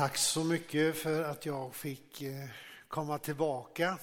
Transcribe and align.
Tack 0.00 0.16
så 0.16 0.44
mycket 0.44 0.96
för 0.96 1.22
att 1.22 1.46
jag 1.46 1.74
fick 1.74 2.22
eh, 2.22 2.48
komma 2.88 3.18
tillbaka 3.18 3.98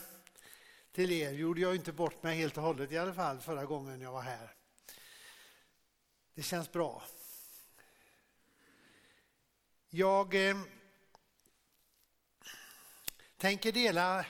till 0.91 1.11
er. 1.11 1.31
Gjorde 1.31 1.61
jag 1.61 1.75
inte 1.75 1.91
bort 1.91 2.23
mig 2.23 2.37
helt 2.37 2.57
och 2.57 2.63
hållet 2.63 2.91
i 2.91 2.97
alla 2.97 3.13
fall 3.13 3.39
förra 3.39 3.65
gången 3.65 4.01
jag 4.01 4.11
var 4.11 4.21
här. 4.21 4.53
Det 6.33 6.41
känns 6.41 6.71
bra. 6.71 7.03
Jag 9.89 10.49
eh, 10.49 10.57
tänker 13.37 13.71
dela 13.71 14.25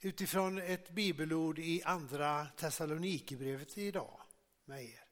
utifrån 0.00 0.58
ett 0.58 0.90
bibelord 0.90 1.58
i 1.58 1.82
andra 1.82 2.46
Thessalonikerbrevet 2.46 3.78
idag 3.78 4.20
med 4.64 4.84
er. 4.84 5.04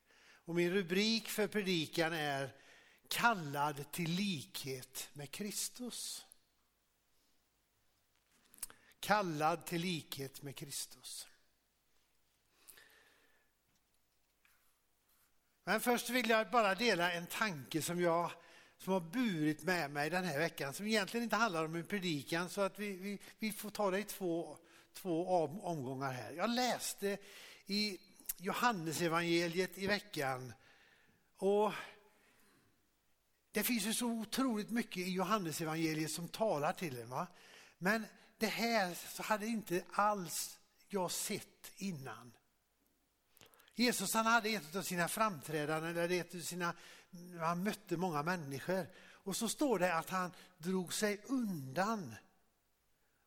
Och 0.45 0.55
min 0.55 0.71
rubrik 0.71 1.29
för 1.29 1.47
predikan 1.47 2.13
är 2.13 2.55
kallad 3.09 3.93
till 3.93 4.11
likhet 4.11 5.09
med 5.13 5.31
Kristus. 5.31 6.27
Kallad 9.01 9.67
till 9.67 9.81
likhet 9.81 10.43
med 10.43 10.57
Kristus. 10.57 11.29
Men 15.65 15.81
först 15.81 16.11
vill 16.11 16.31
jag 16.31 16.51
bara 16.51 16.75
dela 16.75 17.13
en 17.13 17.27
tanke 17.27 17.83
som 17.83 18.01
jag 18.01 18.31
som 18.79 18.93
har 18.93 19.01
burit 19.01 19.63
med 19.63 19.91
mig 19.91 20.11
den 20.11 20.25
här 20.25 20.39
veckan 20.39 20.75
som 20.75 20.87
egentligen 20.87 21.25
inte 21.25 21.37
handlar 21.37 21.65
om 21.65 21.75
en 21.75 21.87
predikan 21.87 22.49
så 22.49 22.61
att 22.61 22.79
vi, 22.79 22.93
vi, 22.93 23.19
vi 23.39 23.53
får 23.53 23.71
ta 23.71 23.91
det 23.91 23.99
i 23.99 24.05
två, 24.05 24.59
två 24.93 25.29
omgångar 25.63 26.13
här. 26.13 26.33
Jag 26.33 26.51
läste 26.51 27.19
i 27.67 27.99
Johannesevangeliet 28.37 29.79
i 29.79 29.87
veckan 29.87 30.53
och 31.37 31.73
det 33.57 33.63
finns 33.63 33.87
ju 33.87 33.95
så 33.95 34.07
otroligt 34.07 34.71
mycket 34.71 34.97
i 34.97 35.11
Johannesevangeliet 35.11 36.11
som 36.11 36.29
talar 36.29 36.73
till 36.73 36.99
en. 36.99 37.11
Va? 37.11 37.27
Men 37.79 38.07
det 38.39 38.47
här 38.47 38.95
så 38.95 39.23
hade 39.23 39.47
inte 39.47 39.85
alls 39.93 40.59
jag 40.89 41.11
sett 41.11 41.73
innan. 41.77 42.33
Jesus 43.75 44.15
han 44.15 44.27
hade 44.27 44.49
ett 44.49 44.77
av 44.77 44.83
sina 44.83 45.09
framträdanden, 45.09 45.97
eller 45.97 46.21
ett 46.21 46.35
av 46.35 46.41
sina, 46.41 46.75
han 47.41 47.63
mötte 47.63 47.97
många 47.97 48.23
människor. 48.23 48.87
Och 48.99 49.37
så 49.37 49.49
står 49.49 49.79
det 49.79 49.95
att 49.95 50.11
han 50.11 50.33
drog 50.59 50.93
sig 50.93 51.21
undan 51.27 52.15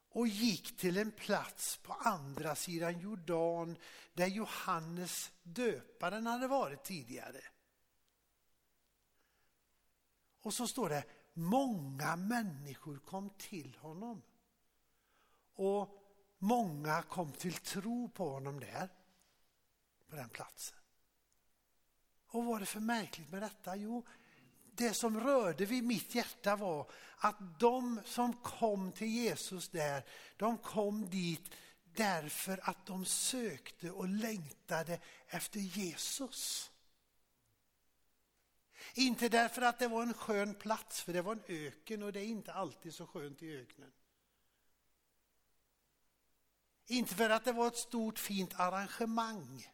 och 0.10 0.28
gick 0.28 0.78
till 0.78 0.98
en 0.98 1.12
plats 1.12 1.78
på 1.78 1.94
andra 1.94 2.56
sidan 2.56 3.00
Jordan 3.00 3.78
där 4.14 4.28
Johannes 4.28 5.32
döparen 5.44 6.26
hade 6.26 6.48
varit 6.48 6.84
tidigare. 6.84 7.42
Och 10.42 10.54
så 10.54 10.68
står 10.68 10.90
det, 10.90 11.04
många 11.34 12.16
människor 12.16 13.00
kom 13.06 13.30
till 13.30 13.78
honom. 13.82 14.22
Och 15.56 16.00
många 16.38 17.02
kom 17.02 17.32
till 17.32 17.54
tro 17.54 18.10
på 18.10 18.30
honom 18.30 18.60
där, 18.60 18.90
på 20.10 20.16
den 20.16 20.30
platsen. 20.30 20.78
Och 22.28 22.40
vad 22.40 22.46
var 22.46 22.60
det 22.60 22.66
för 22.66 22.80
märkligt 22.80 23.30
med 23.30 23.42
detta? 23.42 23.76
Jo, 23.76 24.06
det 24.72 24.94
som 24.94 25.20
rörde 25.20 25.66
vid 25.66 25.84
mitt 25.84 26.16
hjärta 26.16 26.56
var 26.56 26.92
att 27.18 27.60
de 27.60 28.00
som 28.06 28.34
kom 28.34 28.92
till 28.92 29.08
Jesus 29.08 29.70
där, 29.70 30.06
de 30.38 30.58
kom 30.58 31.10
dit 31.10 31.52
därför 31.84 32.60
att 32.64 32.86
de 32.86 33.06
sökte 33.06 33.92
och 33.92 34.08
längtade 34.08 35.00
efter 35.28 35.60
Jesus. 35.60 36.72
Inte 38.94 39.30
därför 39.30 39.62
att 39.62 39.80
det 39.80 39.88
var 39.88 40.02
en 40.04 40.14
skön 40.14 40.56
plats, 40.56 41.02
för 41.02 41.14
det 41.14 41.22
var 41.22 41.32
en 41.32 41.44
öken 41.48 42.04
och 42.04 42.14
det 42.14 42.20
är 42.20 42.26
inte 42.26 42.54
alltid 42.54 42.94
så 42.94 43.08
skönt 43.08 43.44
i 43.44 43.58
öknen. 43.58 43.92
Inte 46.86 47.16
för 47.16 47.30
att 47.30 47.46
det 47.46 47.52
var 47.52 47.68
ett 47.68 47.78
stort 47.78 48.20
fint 48.20 48.54
arrangemang. 48.60 49.68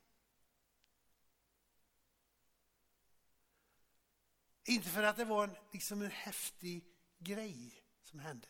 Inte 4.63 4.89
för 4.89 5.03
att 5.03 5.17
det 5.17 5.25
var 5.25 5.43
en, 5.43 5.55
liksom 5.71 6.01
en 6.01 6.11
häftig 6.11 6.85
grej 7.17 7.83
som 8.03 8.19
hände. 8.19 8.47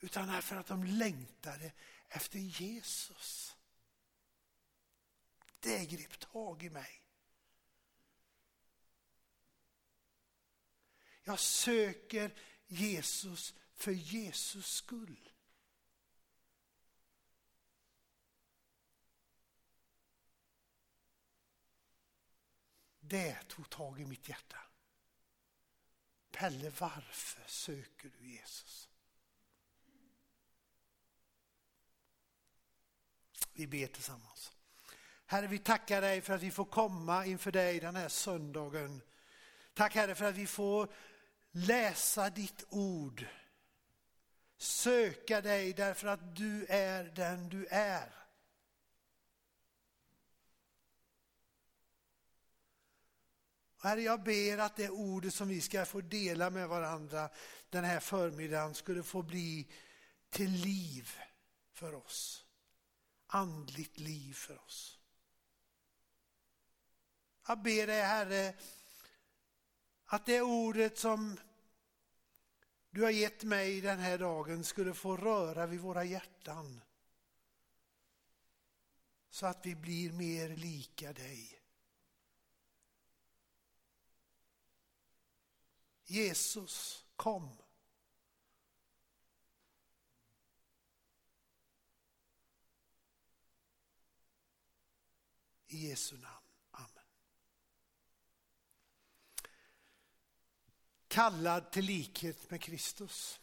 Utan 0.00 0.28
därför 0.28 0.56
att 0.56 0.66
de 0.66 0.84
längtade 0.84 1.72
efter 2.08 2.38
Jesus. 2.38 3.56
Det 5.60 5.86
grep 5.86 6.18
tag 6.18 6.62
i 6.62 6.70
mig. 6.70 7.05
Jag 11.28 11.38
söker 11.38 12.34
Jesus 12.66 13.54
för 13.74 13.92
Jesus 13.92 14.66
skull. 14.66 15.28
Det 23.00 23.48
tog 23.48 23.70
tag 23.70 24.00
i 24.00 24.04
mitt 24.04 24.28
hjärta. 24.28 24.56
Pelle, 26.30 26.72
varför 26.78 27.44
söker 27.46 28.10
du 28.18 28.26
Jesus? 28.26 28.88
Vi 33.52 33.66
ber 33.66 33.86
tillsammans. 33.86 34.52
Herre, 35.26 35.46
vi 35.46 35.58
tackar 35.58 36.00
dig 36.00 36.20
för 36.20 36.34
att 36.34 36.42
vi 36.42 36.50
får 36.50 36.64
komma 36.64 37.26
inför 37.26 37.52
dig 37.52 37.80
den 37.80 37.96
här 37.96 38.08
söndagen. 38.08 39.02
Tack 39.74 39.94
Herre 39.94 40.14
för 40.14 40.24
att 40.24 40.34
vi 40.34 40.46
får 40.46 40.92
läsa 41.56 42.30
ditt 42.30 42.64
ord, 42.68 43.26
söka 44.56 45.40
dig 45.40 45.72
därför 45.72 46.08
att 46.08 46.36
du 46.36 46.66
är 46.68 47.04
den 47.04 47.48
du 47.48 47.66
är. 47.66 48.12
Herre, 53.78 54.02
jag 54.02 54.22
ber 54.22 54.58
att 54.58 54.76
det 54.76 54.90
ordet 54.90 55.34
som 55.34 55.48
vi 55.48 55.60
ska 55.60 55.84
få 55.84 56.00
dela 56.00 56.50
med 56.50 56.68
varandra 56.68 57.30
den 57.70 57.84
här 57.84 58.00
förmiddagen 58.00 58.74
skulle 58.74 59.02
få 59.02 59.22
bli 59.22 59.72
till 60.30 60.50
liv 60.50 61.10
för 61.72 61.94
oss. 61.94 62.44
Andligt 63.26 63.98
liv 63.98 64.34
för 64.34 64.64
oss. 64.64 64.98
Jag 67.46 67.62
ber 67.62 67.86
dig 67.86 68.02
Herre 68.02 68.54
att 70.06 70.26
det 70.26 70.42
ordet 70.42 70.98
som 70.98 71.38
du 72.96 73.02
har 73.02 73.10
gett 73.10 73.44
mig 73.44 73.80
den 73.80 73.98
här 73.98 74.18
dagen 74.18 74.64
skulle 74.64 74.94
få 74.94 75.16
röra 75.16 75.66
vid 75.66 75.80
våra 75.80 76.04
hjärtan. 76.04 76.80
Så 79.30 79.46
att 79.46 79.66
vi 79.66 79.74
blir 79.74 80.12
mer 80.12 80.48
lika 80.48 81.12
dig. 81.12 81.60
Jesus, 86.04 87.04
kom. 87.16 87.56
I 95.66 95.88
Jesu 95.88 96.18
namn. 96.18 96.35
Kallad 101.08 101.70
till 101.70 101.84
likhet 101.84 102.50
med 102.50 102.60
Kristus. 102.60 103.40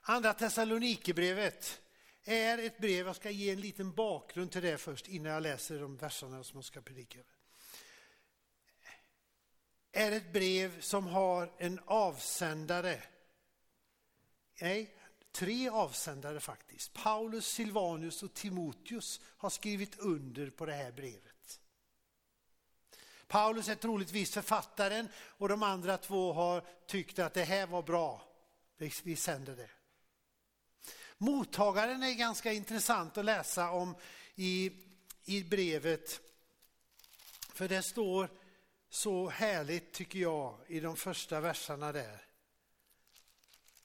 Andra 0.00 0.34
Thessalonikerbrevet 0.34 1.80
är 2.24 2.58
ett 2.58 2.78
brev, 2.78 3.06
jag 3.06 3.16
ska 3.16 3.30
ge 3.30 3.50
en 3.50 3.60
liten 3.60 3.94
bakgrund 3.94 4.52
till 4.52 4.62
det 4.62 4.78
först 4.78 5.08
innan 5.08 5.32
jag 5.32 5.42
läser 5.42 5.80
de 5.80 5.96
verserna 5.96 6.44
som 6.44 6.58
jag 6.58 6.64
ska 6.64 6.80
predika 6.80 7.18
över. 7.18 7.30
är 9.92 10.12
ett 10.12 10.32
brev 10.32 10.80
som 10.80 11.06
har 11.06 11.52
en 11.58 11.80
avsändare, 11.86 13.02
nej, 14.60 14.96
tre 15.32 15.68
avsändare 15.68 16.40
faktiskt. 16.40 16.92
Paulus, 16.92 17.46
Silvanus 17.46 18.22
och 18.22 18.34
Timoteus 18.34 19.20
har 19.24 19.50
skrivit 19.50 19.98
under 19.98 20.50
på 20.50 20.66
det 20.66 20.72
här 20.72 20.92
brevet. 20.92 21.33
Paulus 23.34 23.68
är 23.68 23.74
troligtvis 23.74 24.30
författaren 24.30 25.08
och 25.16 25.48
de 25.48 25.62
andra 25.62 25.98
två 25.98 26.32
har 26.32 26.64
tyckt 26.86 27.18
att 27.18 27.34
det 27.34 27.44
här 27.44 27.66
var 27.66 27.82
bra. 27.82 28.28
Vi 29.02 29.16
sänder 29.16 29.56
det. 29.56 29.70
Mottagaren 31.18 32.02
är 32.02 32.12
ganska 32.12 32.52
intressant 32.52 33.18
att 33.18 33.24
läsa 33.24 33.70
om 33.70 33.96
i, 34.34 34.72
i 35.24 35.42
brevet. 35.44 36.20
För 37.48 37.68
det 37.68 37.82
står 37.82 38.28
så 38.90 39.28
härligt 39.28 39.92
tycker 39.92 40.18
jag 40.18 40.58
i 40.66 40.80
de 40.80 40.96
första 40.96 41.40
verserna 41.40 41.92
där. 41.92 42.26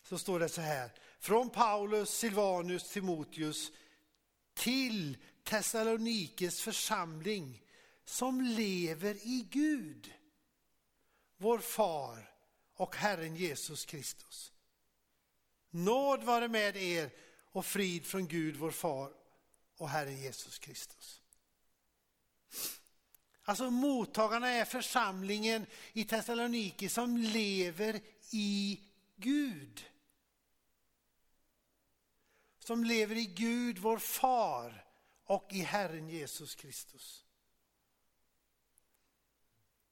Så 0.04 0.18
står 0.18 0.40
det 0.40 0.50
så 0.50 0.62
här. 0.62 0.92
Från 1.20 1.50
Paulus, 1.50 2.10
Silvanus, 2.10 2.92
Timoteus 2.92 3.72
till 4.54 5.18
Thessalonikes 5.44 6.62
församling 6.62 7.62
som 8.10 8.42
lever 8.42 9.16
i 9.16 9.48
Gud, 9.52 10.14
vår 11.38 11.60
far 11.60 12.32
och 12.74 12.96
Herren 12.96 13.36
Jesus 13.36 13.86
Kristus. 13.86 14.54
Nåd 15.70 16.24
vare 16.24 16.48
med 16.48 16.78
er 16.78 17.12
och 17.52 17.66
frid 17.66 18.06
från 18.06 18.28
Gud 18.28 18.56
vår 18.56 18.72
far 18.72 19.14
och 19.78 19.90
Herren 19.90 20.18
Jesus 20.18 20.60
Kristus. 20.60 21.22
Alltså 23.42 23.70
mottagarna 23.70 24.50
är 24.50 24.66
församlingen 24.66 25.66
i 25.94 26.06
Thessaloniki 26.06 26.90
som 26.90 27.18
lever 27.18 28.02
i 28.32 28.84
Gud. 29.16 29.86
Som 32.60 32.84
lever 32.84 33.16
i 33.16 33.26
Gud, 33.26 33.78
vår 33.78 33.98
far 33.98 34.86
och 35.24 35.48
i 35.50 35.62
Herren 35.62 36.10
Jesus 36.10 36.56
Kristus. 36.56 37.26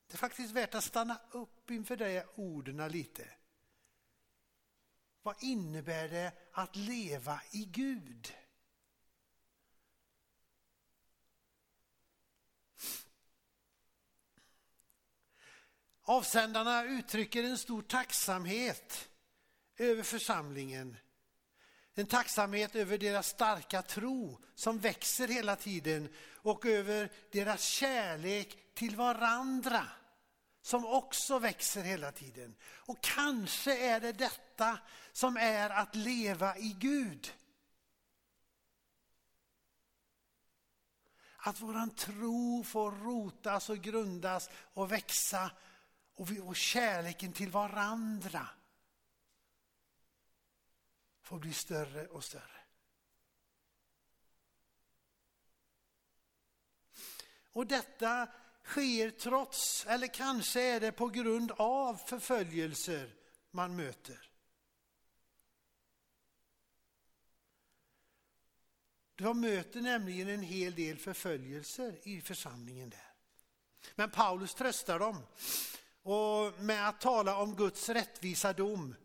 Det 0.07 0.13
är 0.13 0.17
faktiskt 0.17 0.51
värt 0.51 0.75
att 0.75 0.83
stanna 0.83 1.19
upp 1.31 1.71
inför 1.71 1.95
de 1.95 2.23
orden 2.35 2.91
lite. 2.91 3.27
Vad 5.21 5.35
innebär 5.43 6.09
det 6.09 6.31
att 6.51 6.75
leva 6.75 7.41
i 7.51 7.65
Gud? 7.65 8.33
Avsändarna 16.01 16.83
uttrycker 16.83 17.43
en 17.43 17.57
stor 17.57 17.81
tacksamhet 17.81 19.09
över 19.77 20.03
församlingen. 20.03 20.97
En 21.93 22.07
tacksamhet 22.07 22.75
över 22.75 22.97
deras 22.97 23.27
starka 23.27 23.81
tro 23.81 24.39
som 24.55 24.79
växer 24.79 25.27
hela 25.27 25.55
tiden 25.55 26.09
och 26.25 26.65
över 26.65 27.11
deras 27.31 27.63
kärlek 27.63 28.57
till 28.73 28.95
varandra 28.95 29.87
som 30.67 30.85
också 30.85 31.39
växer 31.39 31.83
hela 31.83 32.11
tiden. 32.11 32.55
Och 32.63 33.01
kanske 33.01 33.77
är 33.77 33.99
det 33.99 34.11
detta 34.11 34.79
som 35.11 35.37
är 35.37 35.69
att 35.69 35.95
leva 35.95 36.57
i 36.57 36.75
Gud. 36.79 37.33
Att 41.37 41.61
våran 41.61 41.89
tro 41.89 42.63
får 42.63 42.91
rotas 42.91 43.69
och 43.69 43.77
grundas 43.77 44.49
och 44.53 44.91
växa 44.91 45.51
och, 46.15 46.31
vi, 46.31 46.39
och 46.39 46.55
kärleken 46.55 47.33
till 47.33 47.51
varandra 47.51 48.47
får 51.21 51.39
bli 51.39 51.53
större 51.53 52.07
och 52.07 52.23
större. 52.23 52.61
Och 57.51 57.67
detta 57.67 58.27
sker 58.67 59.09
trots, 59.11 59.85
eller 59.85 60.07
kanske 60.07 60.61
är 60.61 60.79
det 60.79 60.91
på 60.91 61.07
grund 61.07 61.51
av 61.51 61.95
förföljelser 61.95 63.15
man 63.51 63.75
möter. 63.75 64.29
De 69.15 69.41
möter 69.41 69.81
nämligen 69.81 70.29
en 70.29 70.41
hel 70.41 70.75
del 70.75 70.97
förföljelser 70.97 71.99
i 72.03 72.21
församlingen 72.21 72.89
där. 72.89 73.13
Men 73.95 74.11
Paulus 74.11 74.53
tröstar 74.55 74.99
dem 74.99 75.23
och 76.03 76.63
med 76.63 76.89
att 76.89 77.01
tala 77.01 77.37
om 77.37 77.55
Guds 77.55 77.89
rättvisa 77.89 78.53
dom 78.53 78.95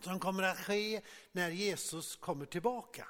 som 0.00 0.20
kommer 0.20 0.42
att 0.42 0.58
ske 0.58 1.02
när 1.32 1.50
Jesus 1.50 2.16
kommer 2.16 2.46
tillbaka. 2.46 3.08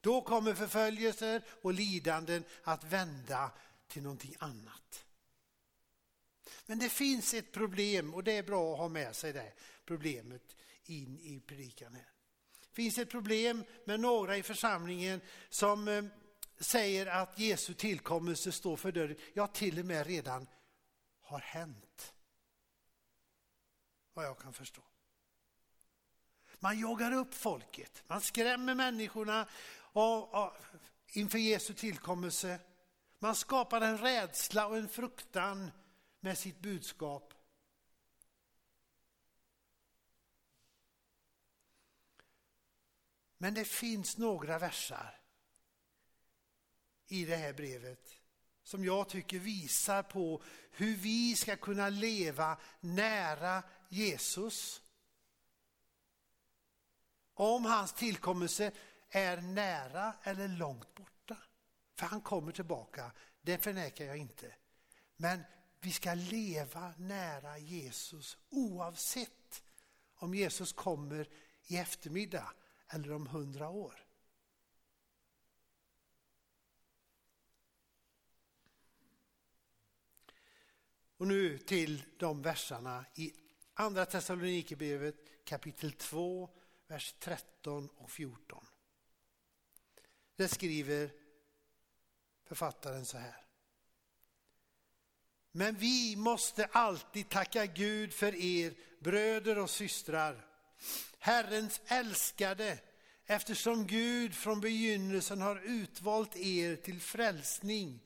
Då 0.00 0.22
kommer 0.22 0.54
förföljelser 0.54 1.42
och 1.62 1.72
lidanden 1.72 2.44
att 2.62 2.84
vända 2.84 3.50
till 3.88 4.02
någonting 4.02 4.36
annat. 4.38 5.04
Men 6.66 6.78
det 6.78 6.88
finns 6.88 7.34
ett 7.34 7.52
problem 7.52 8.14
och 8.14 8.24
det 8.24 8.36
är 8.36 8.42
bra 8.42 8.72
att 8.72 8.78
ha 8.78 8.88
med 8.88 9.16
sig 9.16 9.32
det 9.32 9.52
problemet 9.84 10.56
in 10.84 11.18
i 11.20 11.40
predikan 11.40 11.94
här. 11.94 12.12
Det 12.60 12.74
finns 12.74 12.98
ett 12.98 13.10
problem 13.10 13.64
med 13.84 14.00
några 14.00 14.36
i 14.36 14.42
församlingen 14.42 15.20
som 15.48 15.88
eh, 15.88 16.04
säger 16.60 17.06
att 17.06 17.38
Jesu 17.38 17.74
tillkommelse 17.74 18.52
står 18.52 18.76
för 18.76 18.92
dörren, 18.92 19.16
ja 19.34 19.46
till 19.46 19.78
och 19.78 19.84
med 19.84 20.06
redan 20.06 20.46
har 21.20 21.40
hänt. 21.40 22.14
Vad 24.12 24.24
jag 24.24 24.38
kan 24.38 24.52
förstå. 24.52 24.82
Man 26.60 26.80
jagar 26.80 27.12
upp 27.12 27.34
folket, 27.34 28.02
man 28.06 28.20
skrämmer 28.20 28.74
människorna 28.74 29.48
och, 29.92 30.34
och, 30.34 30.52
inför 31.12 31.38
Jesu 31.38 31.74
tillkommelse. 31.74 32.60
Man 33.18 33.36
skapar 33.36 33.80
en 33.80 33.98
rädsla 33.98 34.66
och 34.66 34.76
en 34.76 34.88
fruktan 34.88 35.70
med 36.20 36.38
sitt 36.38 36.60
budskap. 36.60 37.34
Men 43.38 43.54
det 43.54 43.64
finns 43.64 44.18
några 44.18 44.58
versar 44.58 45.20
i 47.06 47.24
det 47.24 47.36
här 47.36 47.52
brevet 47.52 48.16
som 48.62 48.84
jag 48.84 49.08
tycker 49.08 49.38
visar 49.38 50.02
på 50.02 50.42
hur 50.70 50.96
vi 50.96 51.36
ska 51.36 51.56
kunna 51.56 51.88
leva 51.88 52.58
nära 52.80 53.62
Jesus. 53.88 54.82
Om 57.40 57.64
hans 57.64 57.92
tillkommelse 57.92 58.72
är 59.10 59.40
nära 59.40 60.14
eller 60.22 60.48
långt 60.48 60.94
borta. 60.94 61.36
För 61.94 62.06
han 62.06 62.20
kommer 62.20 62.52
tillbaka, 62.52 63.12
det 63.42 63.58
förnekar 63.58 64.04
jag 64.04 64.16
inte. 64.16 64.54
Men 65.16 65.40
vi 65.80 65.92
ska 65.92 66.14
leva 66.14 66.94
nära 66.98 67.58
Jesus 67.58 68.38
oavsett 68.48 69.62
om 70.14 70.34
Jesus 70.34 70.72
kommer 70.72 71.28
i 71.66 71.76
eftermiddag 71.76 72.52
eller 72.88 73.12
om 73.12 73.26
hundra 73.26 73.68
år. 73.68 74.06
Och 81.16 81.26
nu 81.26 81.58
till 81.58 82.02
de 82.16 82.42
verserna 82.42 83.04
i 83.14 83.32
Andra 83.74 84.06
Thessalonikerbrevet 84.06 85.44
kapitel 85.44 85.92
2, 85.92 86.50
vers 86.90 87.14
13 87.18 87.88
och 87.96 88.10
14. 88.10 88.66
Det 90.36 90.48
skriver 90.48 91.10
författaren 92.44 93.06
så 93.06 93.18
här. 93.18 93.46
Men 95.52 95.74
vi 95.74 96.16
måste 96.16 96.64
alltid 96.64 97.28
tacka 97.28 97.66
Gud 97.66 98.12
för 98.12 98.34
er 98.34 98.74
bröder 99.00 99.58
och 99.58 99.70
systrar, 99.70 100.46
Herrens 101.18 101.80
älskade, 101.86 102.78
eftersom 103.26 103.86
Gud 103.86 104.34
från 104.34 104.60
begynnelsen 104.60 105.40
har 105.40 105.56
utvalt 105.56 106.36
er 106.36 106.76
till 106.76 107.00
frälsning 107.00 108.00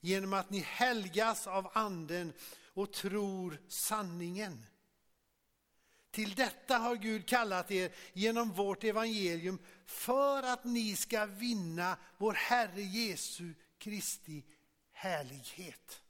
genom 0.00 0.32
att 0.32 0.50
ni 0.50 0.58
helgas 0.58 1.46
av 1.46 1.70
anden 1.74 2.32
och 2.74 2.92
tror 2.92 3.60
sanningen. 3.68 4.66
Till 6.12 6.34
detta 6.34 6.78
har 6.78 6.96
Gud 6.96 7.28
kallat 7.28 7.70
er 7.70 7.92
genom 8.12 8.52
vårt 8.52 8.84
evangelium 8.84 9.58
för 9.86 10.42
att 10.42 10.64
ni 10.64 10.96
ska 10.96 11.26
vinna 11.26 11.98
vår 12.18 12.32
Herre 12.32 12.82
Jesu 12.82 13.54
Kristi 13.78 14.44
härlighet. 14.90 16.02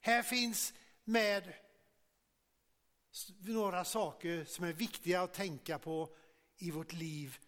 Här 0.00 0.22
finns 0.22 0.74
med 1.04 1.54
några 3.38 3.84
saker 3.84 4.44
som 4.44 4.64
är 4.64 4.72
viktiga 4.72 5.22
att 5.22 5.34
tänka 5.34 5.78
på 5.78 6.16
i 6.58 6.70
vårt 6.70 6.92
liv 6.92 7.38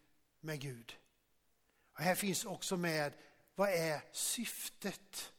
med 0.41 0.61
Gud. 0.61 0.97
Och 1.93 2.01
här 2.01 2.15
finns 2.15 2.45
också 2.45 2.77
med 2.77 3.13
vad 3.55 3.69
är 3.69 4.01
syftet 4.13 5.33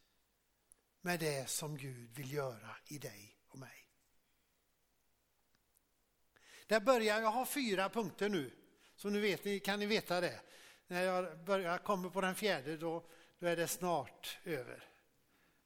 med 1.05 1.19
det 1.19 1.49
som 1.49 1.77
Gud 1.77 2.09
vill 2.15 2.33
göra 2.33 2.75
i 2.85 2.97
dig 2.97 3.37
och 3.47 3.59
mig. 3.59 3.87
Där 6.67 6.79
börjar 6.79 7.21
jag 7.21 7.31
ha 7.31 7.45
fyra 7.45 7.89
punkter 7.89 8.29
nu, 8.29 8.51
så 8.95 9.09
nu 9.09 9.21
vet 9.21 9.45
ni, 9.45 9.59
kan 9.59 9.79
ni 9.79 9.85
veta 9.85 10.21
det. 10.21 10.41
När 10.87 11.01
jag 11.01 11.43
börjar, 11.43 11.77
kommer 11.77 12.09
på 12.09 12.21
den 12.21 12.35
fjärde 12.35 12.77
då, 12.77 13.03
då 13.39 13.47
är 13.47 13.55
det 13.55 13.67
snart 13.67 14.37
över. 14.43 14.83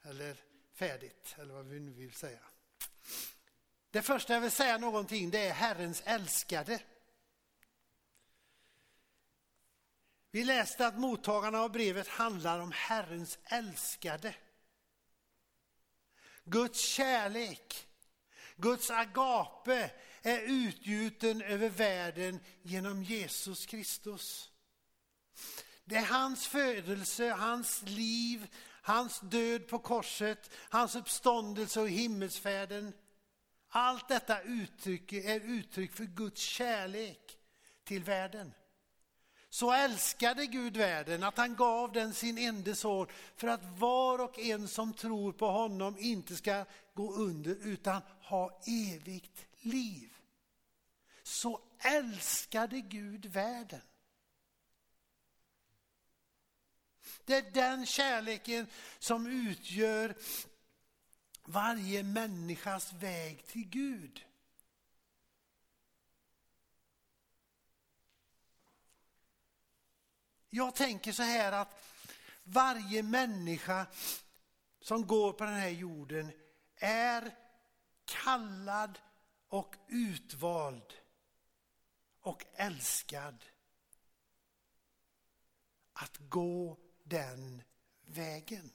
Eller 0.02 0.38
färdigt, 0.74 1.36
eller 1.38 1.54
vad 1.54 1.66
vi 1.66 1.80
nu 1.80 1.92
vill 1.92 2.14
säga. 2.14 2.40
Det 3.92 4.02
första 4.02 4.34
jag 4.34 4.42
vill 4.42 4.52
säga 4.52 4.78
någonting 4.78 5.30
det 5.30 5.48
är 5.48 5.54
Herrens 5.54 6.02
älskade. 6.06 6.82
Vi 10.32 10.44
läste 10.44 10.88
att 10.88 11.00
mottagarna 11.00 11.60
av 11.60 11.72
brevet 11.72 12.08
handlar 12.08 12.60
om 12.60 12.72
Herrens 12.72 13.40
älskade. 13.44 14.36
Guds 16.50 16.80
kärlek, 16.80 17.88
Guds 18.56 18.90
agape 18.90 19.92
är 20.22 20.42
utgjuten 20.42 21.42
över 21.42 21.70
världen 21.70 22.40
genom 22.62 23.04
Jesus 23.04 23.66
Kristus. 23.66 24.52
Det 25.86 25.96
är 25.96 26.06
hans 26.06 26.48
födelse, 26.48 27.30
hans 27.30 27.82
liv, 27.82 28.48
hans 28.82 29.20
död 29.20 29.68
på 29.68 29.80
korset, 29.80 30.52
hans 30.70 30.96
uppståndelse 30.96 31.82
och 31.82 31.90
himmelsfärden. 31.90 32.94
Allt 33.70 34.08
detta 34.08 34.42
uttryck 34.42 35.14
är 35.14 35.40
uttryck 35.40 35.94
för 35.94 36.06
Guds 36.06 36.42
kärlek 36.42 37.38
till 37.84 38.04
världen. 38.04 38.54
Så 39.58 39.72
älskade 39.72 40.46
Gud 40.46 40.78
världen 40.78 41.24
att 41.24 41.38
han 41.38 41.56
gav 41.56 41.92
den 41.92 42.14
sin 42.14 42.38
enda 42.38 42.76
son 42.76 43.08
för 43.36 43.48
att 43.48 43.80
var 43.80 44.20
och 44.20 44.40
en 44.40 44.68
som 44.68 44.94
tror 44.94 45.34
på 45.34 45.48
honom 45.48 45.98
inte 46.00 46.36
ska 46.36 46.66
gå 46.94 47.14
under 47.14 47.56
utan 47.56 48.02
ha 48.22 48.62
evigt 48.68 49.46
liv. 49.62 50.14
Så 51.24 51.62
älskade 51.80 52.82
Gud 52.82 53.26
världen. 53.26 53.82
Det 57.26 57.36
är 57.36 57.52
den 57.52 57.86
kärleken 57.86 58.68
som 59.00 59.28
utgör 59.28 60.16
varje 61.46 62.04
människas 62.04 62.94
väg 62.94 63.48
till 63.48 63.68
Gud. 63.70 64.27
Jag 70.50 70.76
tänker 70.76 71.12
så 71.12 71.24
här 71.24 71.52
att 71.52 71.84
varje 72.44 73.04
människa 73.04 73.88
som 74.82 75.08
går 75.08 75.34
på 75.34 75.44
den 75.44 75.54
här 75.54 75.70
jorden 75.70 76.32
är 76.76 77.36
kallad 78.06 79.00
och 79.48 79.76
utvald 79.88 80.94
och 82.20 82.46
älskad 82.54 83.46
att 85.94 86.18
gå 86.18 86.78
den 87.04 87.64
vägen. 88.02 88.72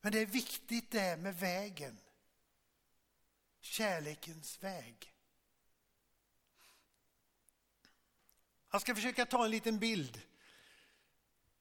Men 0.00 0.12
det 0.12 0.18
är 0.18 0.26
viktigt 0.26 0.90
det 0.90 1.16
med 1.16 1.36
vägen. 1.38 1.98
Kärlekens 3.60 4.62
väg. 4.62 5.17
Jag 8.70 8.80
ska 8.80 8.94
försöka 8.94 9.26
ta 9.26 9.44
en 9.44 9.50
liten 9.50 9.78
bild. 9.78 10.20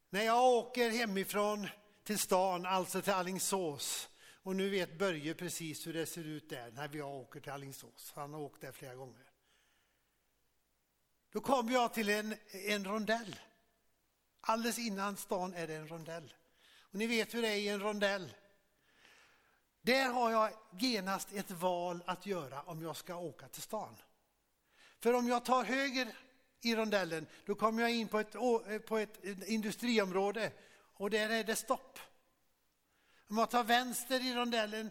När 0.10 0.22
jag 0.22 0.44
åker 0.44 0.90
hemifrån 0.90 1.68
till 2.04 2.20
stan, 2.20 2.66
alltså 2.66 3.02
till 3.02 3.14
Allingsås, 3.14 4.10
och 4.44 4.56
nu 4.56 4.70
vet 4.70 4.98
Börje 4.98 5.34
precis 5.34 5.88
hur 5.88 5.94
det 5.94 6.06
ser 6.06 6.24
ut 6.24 6.50
där 6.50 6.72
när 6.72 6.88
vi 6.88 7.02
åker 7.02 7.40
till 7.40 7.52
Allingsås. 7.52 8.12
Han 8.16 8.34
har 8.34 8.42
åkt 8.42 8.62
där 8.62 8.72
flera 8.72 8.96
gånger. 8.96 9.32
Då 11.32 11.42
kommer 11.42 11.74
jag 11.74 11.94
till 11.94 12.10
en, 12.10 12.36
en 12.52 12.86
rondell. 12.86 13.40
Alldeles 14.42 14.80
innan 14.80 15.18
stan 15.18 15.54
är 15.54 15.68
det 15.68 15.76
en 15.76 15.88
rondell. 15.88 16.34
Och 16.80 16.96
ni 16.96 17.08
vet 17.08 17.34
hur 17.34 17.42
det 17.42 17.48
är 17.48 17.56
i 17.56 17.68
en 17.68 17.80
rondell. 17.80 18.34
Där 19.82 20.10
har 20.10 20.32
jag 20.32 20.52
genast 20.80 21.34
ett 21.34 21.52
val 21.52 22.04
att 22.06 22.26
göra 22.26 22.62
om 22.62 22.82
jag 22.82 22.96
ska 22.96 23.16
åka 23.16 23.48
till 23.48 23.62
stan. 23.62 23.96
För 25.00 25.14
om 25.14 25.28
jag 25.28 25.46
tar 25.46 25.64
höger 25.64 26.16
i 26.62 26.76
rondellen, 26.76 27.28
då 27.46 27.56
kommer 27.56 27.82
jag 27.82 27.92
in 27.92 28.08
på 28.08 28.20
ett, 28.20 28.36
eh, 28.36 28.80
på 28.88 28.98
ett 28.98 29.26
eh, 29.26 29.54
industriområde 29.54 30.52
och 30.94 31.10
där 31.10 31.30
är 31.30 31.44
det 31.44 31.56
stopp. 31.56 32.00
Om 33.30 33.38
jag 33.38 33.50
tar 33.50 33.64
vänster 33.64 34.26
i 34.26 34.36
rondellen 34.36 34.90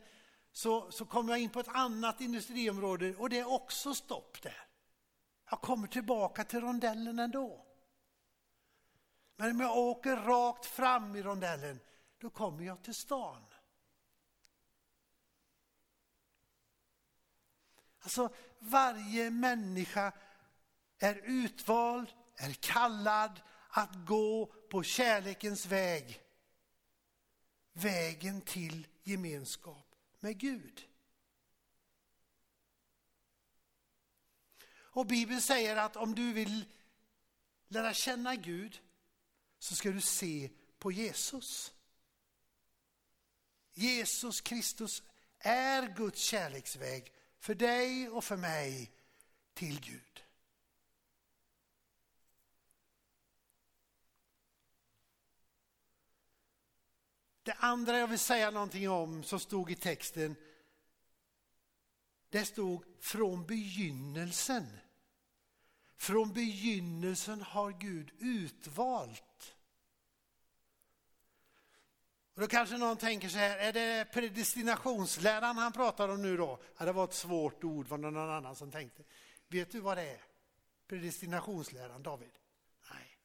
så, 0.52 0.90
så 0.90 1.04
kommer 1.04 1.32
jag 1.32 1.40
in 1.40 1.50
på 1.50 1.60
ett 1.60 1.68
annat 1.68 2.20
industriområde 2.20 3.14
och 3.14 3.30
det 3.30 3.38
är 3.38 3.52
också 3.52 3.94
stopp 3.94 4.42
där. 4.42 4.66
Jag 5.50 5.60
kommer 5.60 5.86
tillbaka 5.86 6.44
till 6.44 6.60
rondellen 6.60 7.18
ändå. 7.18 7.66
Men 9.36 9.50
om 9.50 9.60
jag 9.60 9.76
åker 9.76 10.16
rakt 10.16 10.66
fram 10.66 11.16
i 11.16 11.22
rondellen, 11.22 11.80
då 12.18 12.30
kommer 12.30 12.64
jag 12.64 12.82
till 12.82 12.94
stan. 12.94 13.44
Alltså 18.00 18.28
varje 18.58 19.30
människa 19.30 20.12
är 20.98 21.20
utvald, 21.24 22.08
är 22.36 22.52
kallad 22.52 23.40
att 23.68 24.06
gå 24.06 24.46
på 24.46 24.82
kärlekens 24.82 25.66
väg. 25.66 26.22
Vägen 27.72 28.40
till 28.40 28.86
gemenskap 29.02 29.94
med 30.20 30.38
Gud. 30.38 30.88
Och 34.96 35.06
Bibeln 35.06 35.40
säger 35.40 35.76
att 35.76 35.96
om 35.96 36.14
du 36.14 36.32
vill 36.32 36.64
lära 37.68 37.94
känna 37.94 38.36
Gud 38.36 38.80
så 39.58 39.74
ska 39.74 39.90
du 39.90 40.00
se 40.00 40.50
på 40.78 40.92
Jesus. 40.92 41.72
Jesus 43.72 44.40
Kristus 44.40 45.02
är 45.38 45.94
Guds 45.96 46.20
kärleksväg 46.20 47.12
för 47.38 47.54
dig 47.54 48.08
och 48.08 48.24
för 48.24 48.36
mig 48.36 48.92
till 49.54 49.80
Gud. 49.80 50.15
Det 57.46 57.56
andra 57.58 57.98
jag 57.98 58.08
vill 58.08 58.18
säga 58.18 58.50
någonting 58.50 58.90
om 58.90 59.22
som 59.22 59.40
stod 59.40 59.70
i 59.70 59.74
texten, 59.74 60.36
det 62.28 62.44
stod 62.44 62.84
från 63.00 63.46
begynnelsen. 63.46 64.78
Från 65.96 66.32
begynnelsen 66.32 67.42
har 67.42 67.72
Gud 67.72 68.10
utvalt. 68.18 69.56
Och 72.34 72.40
då 72.40 72.46
kanske 72.46 72.76
någon 72.76 72.96
tänker 72.96 73.28
så 73.28 73.38
här, 73.38 73.58
är 73.58 73.72
det 73.72 74.12
predestinationsläran 74.12 75.56
han 75.56 75.72
pratar 75.72 76.08
om 76.08 76.22
nu 76.22 76.36
då? 76.36 76.58
Ja, 76.78 76.84
det 76.84 76.92
var 76.92 77.04
ett 77.04 77.14
svårt 77.14 77.64
ord, 77.64 77.88
var 77.88 77.98
det 77.98 78.10
någon 78.10 78.30
annan 78.30 78.56
som 78.56 78.70
tänkte. 78.70 79.02
Vet 79.48 79.72
du 79.72 79.80
vad 79.80 79.96
det 79.96 80.10
är? 80.10 80.24
Predestinationsläran, 80.86 82.02
David? 82.02 82.32
Nej, 82.90 83.18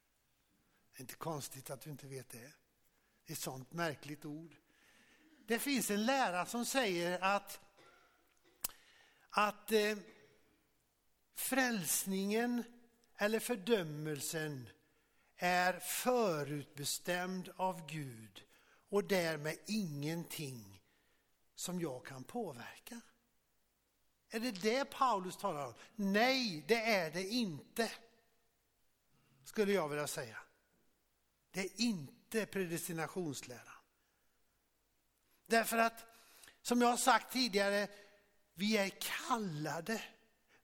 det 0.92 0.98
är 0.98 1.02
inte 1.02 1.16
konstigt 1.16 1.70
att 1.70 1.82
du 1.82 1.90
inte 1.90 2.08
vet 2.08 2.30
det. 2.30 2.61
Ett 3.26 3.38
sånt 3.38 3.74
märkligt 3.74 4.26
ord. 4.26 4.56
Det 5.48 5.60
finns 5.60 5.92
en 5.92 6.06
lära 6.06 6.46
som 6.46 6.66
säger 6.66 7.20
att, 7.24 7.60
att 9.30 9.72
eh, 9.72 9.98
frälsningen 11.36 12.64
eller 13.18 13.40
fördömelsen 13.40 14.70
är 15.38 15.80
förutbestämd 15.80 17.50
av 17.56 17.88
Gud 17.88 18.44
och 18.90 19.04
därmed 19.04 19.58
ingenting 19.66 20.82
som 21.56 21.82
jag 21.82 22.06
kan 22.06 22.24
påverka. 22.24 23.02
Är 24.30 24.40
det 24.40 24.52
det 24.52 24.86
Paulus 24.86 25.38
talar 25.38 25.68
om? 25.68 25.74
Nej, 25.96 26.66
det 26.68 26.82
är 26.82 27.12
det 27.12 27.28
inte. 27.28 27.92
Skulle 29.44 29.72
jag 29.72 29.90
vilja 29.90 30.08
säga. 30.08 30.38
Det 31.52 31.60
är 31.60 31.82
inte 31.82 32.21
predestinationsläran. 32.32 33.74
Därför 35.46 35.78
att, 35.78 36.06
som 36.62 36.82
jag 36.82 36.88
har 36.88 36.98
sagt 36.98 37.34
tidigare, 37.34 37.88
vi 38.54 38.78
är 38.78 38.92
kallade, 39.28 40.04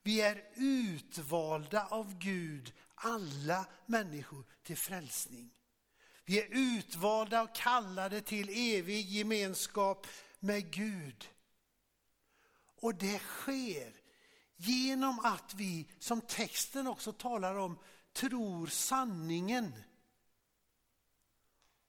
vi 0.02 0.20
är 0.20 0.44
utvalda 0.54 1.86
av 1.86 2.18
Gud, 2.18 2.72
alla 2.94 3.66
människor, 3.86 4.44
till 4.62 4.76
frälsning. 4.76 5.50
Vi 6.24 6.40
är 6.40 6.48
utvalda 6.50 7.42
och 7.42 7.54
kallade 7.54 8.20
till 8.20 8.48
evig 8.48 9.06
gemenskap 9.08 10.06
med 10.38 10.70
Gud. 10.70 11.28
Och 12.80 12.94
det 12.94 13.18
sker 13.18 13.92
genom 14.56 15.18
att 15.18 15.54
vi, 15.54 15.90
som 15.98 16.20
texten 16.20 16.86
också 16.86 17.12
talar 17.12 17.54
om, 17.54 17.78
tror 18.12 18.66
sanningen 18.66 19.72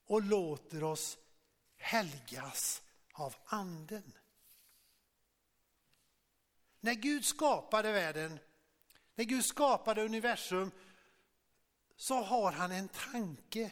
och 0.10 0.22
låter 0.22 0.84
oss 0.84 1.18
helgas 1.78 2.82
av 3.14 3.36
anden. 3.46 4.14
När 6.80 6.94
Gud 6.94 7.26
skapade 7.26 7.92
världen, 7.92 8.40
när 9.16 9.24
Gud 9.24 9.46
skapade 9.46 10.06
universum 10.06 10.72
så 11.96 12.22
har 12.22 12.52
han 12.52 12.72
en 12.72 12.88
tanke. 12.88 13.72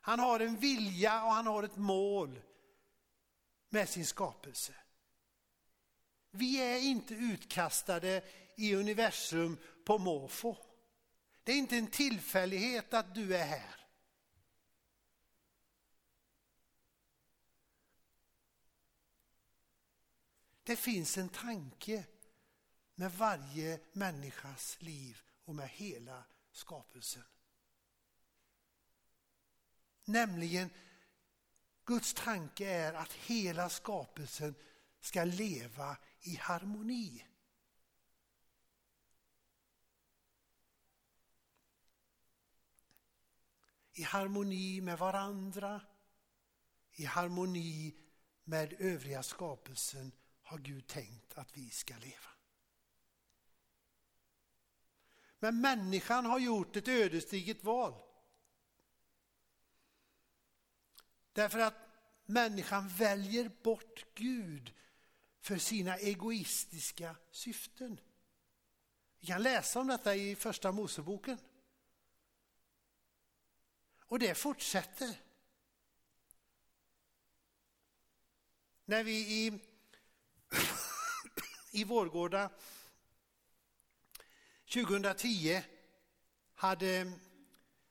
Han 0.00 0.18
har 0.18 0.40
en 0.40 0.56
vilja 0.56 1.24
och 1.24 1.32
han 1.32 1.46
har 1.46 1.62
ett 1.62 1.76
mål 1.76 2.40
med 3.68 3.88
sin 3.88 4.06
skapelse. 4.06 4.74
Vi 6.30 6.56
är 6.56 6.78
inte 6.78 7.14
utkastade 7.14 8.22
i 8.56 8.74
universum 8.74 9.58
på 9.84 9.98
måfå. 9.98 10.56
Det 11.44 11.52
är 11.52 11.56
inte 11.56 11.76
en 11.76 11.90
tillfällighet 11.90 12.94
att 12.94 13.14
du 13.14 13.36
är 13.36 13.46
här. 13.46 13.85
Det 20.66 20.76
finns 20.76 21.18
en 21.18 21.28
tanke 21.28 22.04
med 22.94 23.12
varje 23.12 23.80
människas 23.92 24.76
liv 24.82 25.22
och 25.44 25.54
med 25.54 25.68
hela 25.68 26.24
skapelsen. 26.52 27.22
Nämligen 30.04 30.70
Guds 31.84 32.14
tanke 32.14 32.70
är 32.70 32.94
att 32.94 33.12
hela 33.12 33.68
skapelsen 33.68 34.54
ska 35.00 35.24
leva 35.24 35.96
i 36.20 36.36
harmoni. 36.36 37.26
I 43.92 44.02
harmoni 44.02 44.80
med 44.80 44.98
varandra, 44.98 45.80
i 46.92 47.04
harmoni 47.04 47.96
med 48.44 48.72
övriga 48.80 49.22
skapelsen 49.22 50.12
har 50.46 50.58
Gud 50.58 50.86
tänkt 50.86 51.38
att 51.38 51.56
vi 51.56 51.70
ska 51.70 51.94
leva. 51.96 52.30
Men 55.38 55.60
människan 55.60 56.26
har 56.26 56.38
gjort 56.38 56.76
ett 56.76 56.88
ödesdigert 56.88 57.64
val. 57.64 57.94
Därför 61.32 61.58
att 61.58 61.74
människan 62.24 62.88
väljer 62.88 63.50
bort 63.62 64.04
Gud 64.14 64.74
för 65.40 65.58
sina 65.58 65.96
egoistiska 65.98 67.16
syften. 67.30 68.00
Vi 69.18 69.26
kan 69.26 69.42
läsa 69.42 69.80
om 69.80 69.86
detta 69.86 70.14
i 70.14 70.36
första 70.36 70.72
Moseboken. 70.72 71.38
Och 74.00 74.18
det 74.18 74.34
fortsätter. 74.34 75.20
När 78.84 79.04
vi 79.04 79.46
i, 79.46 79.60
i 81.70 81.84
Vårgårda 81.84 82.50
2010 84.72 85.62
hade 86.54 87.12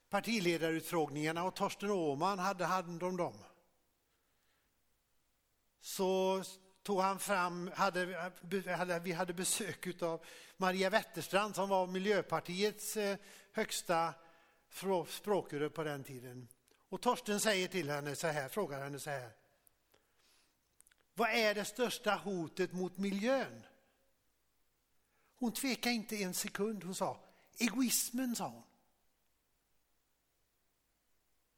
partiledarutfrågningarna 0.10 1.44
och 1.44 1.56
Torsten 1.56 1.92
Åhman 1.92 2.40
hade 2.40 2.66
hand 2.66 3.04
om 3.04 3.18
dem. 3.18 3.34
Så 5.82 6.44
tog 6.84 7.02
han 7.02 7.20
fram, 7.20 7.72
hade, 7.76 8.32
hade, 8.78 9.00
vi 9.00 9.12
hade 9.12 9.34
besök 9.34 10.02
av 10.02 10.26
Maria 10.58 10.90
Wetterstrand 10.90 11.56
som 11.56 11.70
var 11.70 11.88
Miljöpartiets 11.88 12.98
eh, 12.98 13.18
högsta 13.52 14.14
språkrör 15.08 15.70
på 15.70 15.84
den 15.84 16.04
tiden. 16.04 16.48
Och 16.90 17.02
Torsten 17.02 17.40
säger 17.40 17.68
till 17.68 17.90
henne 17.90 18.16
så 18.16 18.28
här, 18.28 18.50
frågar 18.50 18.84
henne 18.84 19.00
så 19.00 19.10
här. 19.10 19.32
Vad 21.16 21.30
är 21.30 21.56
det 21.56 21.66
största 21.66 22.16
hotet 22.16 22.74
mot 22.74 22.98
miljön? 22.98 23.64
Hon 25.36 25.52
tvekade 25.52 25.96
inte 25.96 26.16
en 26.16 26.34
sekund. 26.34 26.84
Hon 26.84 26.96
sa 26.96 27.24
egoismen, 27.58 28.36
sa 28.36 28.48
hon. 28.48 28.64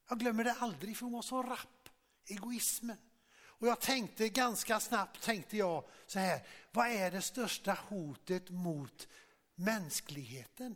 Jag 0.09 0.19
glömmer 0.19 0.43
det 0.43 0.53
aldrig 0.53 0.97
för 0.97 1.05
hon 1.05 1.13
var 1.13 1.21
så 1.21 1.43
rapp. 1.43 1.89
Egoismen. 2.25 2.97
Och 3.39 3.67
jag 3.67 3.81
tänkte 3.81 4.29
ganska 4.29 4.79
snabbt, 4.79 5.21
tänkte 5.23 5.57
jag 5.57 5.89
så 6.07 6.19
här, 6.19 6.47
vad 6.71 6.87
är 6.87 7.11
det 7.11 7.21
största 7.21 7.73
hotet 7.73 8.49
mot 8.49 9.07
mänskligheten? 9.55 10.75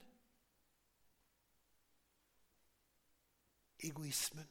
Egoismen. 3.77 4.47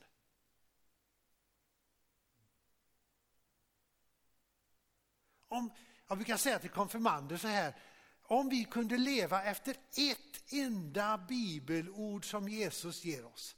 Om, 5.50 5.70
jag 6.08 6.18
brukar 6.18 6.36
säga 6.36 6.58
till 6.58 6.70
konfirmander 6.70 7.36
så 7.36 7.48
här, 7.48 7.74
om 8.22 8.48
vi 8.48 8.64
kunde 8.64 8.98
leva 8.98 9.44
efter 9.44 9.76
ett 9.96 10.52
enda 10.52 11.18
bibelord 11.18 12.30
som 12.30 12.48
Jesus 12.48 13.04
ger 13.04 13.24
oss 13.24 13.56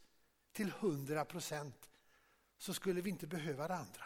till 0.53 0.71
hundra 0.71 1.25
procent 1.25 1.91
så 2.59 2.75
skulle 2.75 3.01
vi 3.01 3.11
inte 3.11 3.27
behöva 3.27 3.69
det 3.69 3.75
andra. 3.75 4.05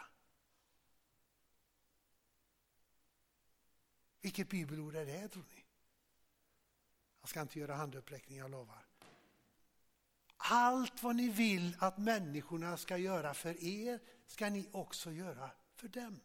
Vilket 4.21 4.49
bibelord 4.49 4.95
är 4.95 5.05
det 5.05 5.27
tror 5.27 5.45
ni? 5.55 5.65
Jag 7.21 7.29
ska 7.29 7.41
inte 7.41 7.59
göra 7.59 7.75
handuppräckning, 7.75 8.37
jag 8.37 8.51
lovar. 8.51 8.85
Allt 10.37 11.03
vad 11.03 11.15
ni 11.15 11.29
vill 11.29 11.77
att 11.79 11.97
människorna 11.97 12.77
ska 12.77 12.97
göra 12.97 13.33
för 13.33 13.63
er 13.63 13.99
ska 14.25 14.49
ni 14.49 14.69
också 14.71 15.11
göra 15.11 15.51
för 15.75 15.87
dem. 15.87 16.19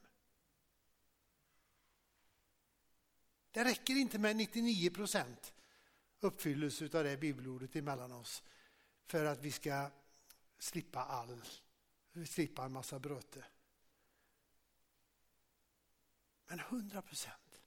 Det 3.52 3.64
räcker 3.64 3.94
inte 3.94 4.18
med 4.18 4.36
99 4.36 4.90
procent 4.90 5.52
uppfyllelse 6.20 6.84
av 6.84 7.04
det 7.04 7.16
bibelordet 7.16 7.76
emellan 7.76 8.12
oss 8.12 8.42
för 9.06 9.24
att 9.24 9.42
vi 9.42 9.52
ska 9.52 9.90
slippa 10.58 11.04
all, 11.04 11.42
slippa 12.26 12.64
en 12.64 12.72
massa 12.72 12.98
bröte. 12.98 13.44
Men 16.46 16.60
100 16.60 17.02
procent. 17.02 17.60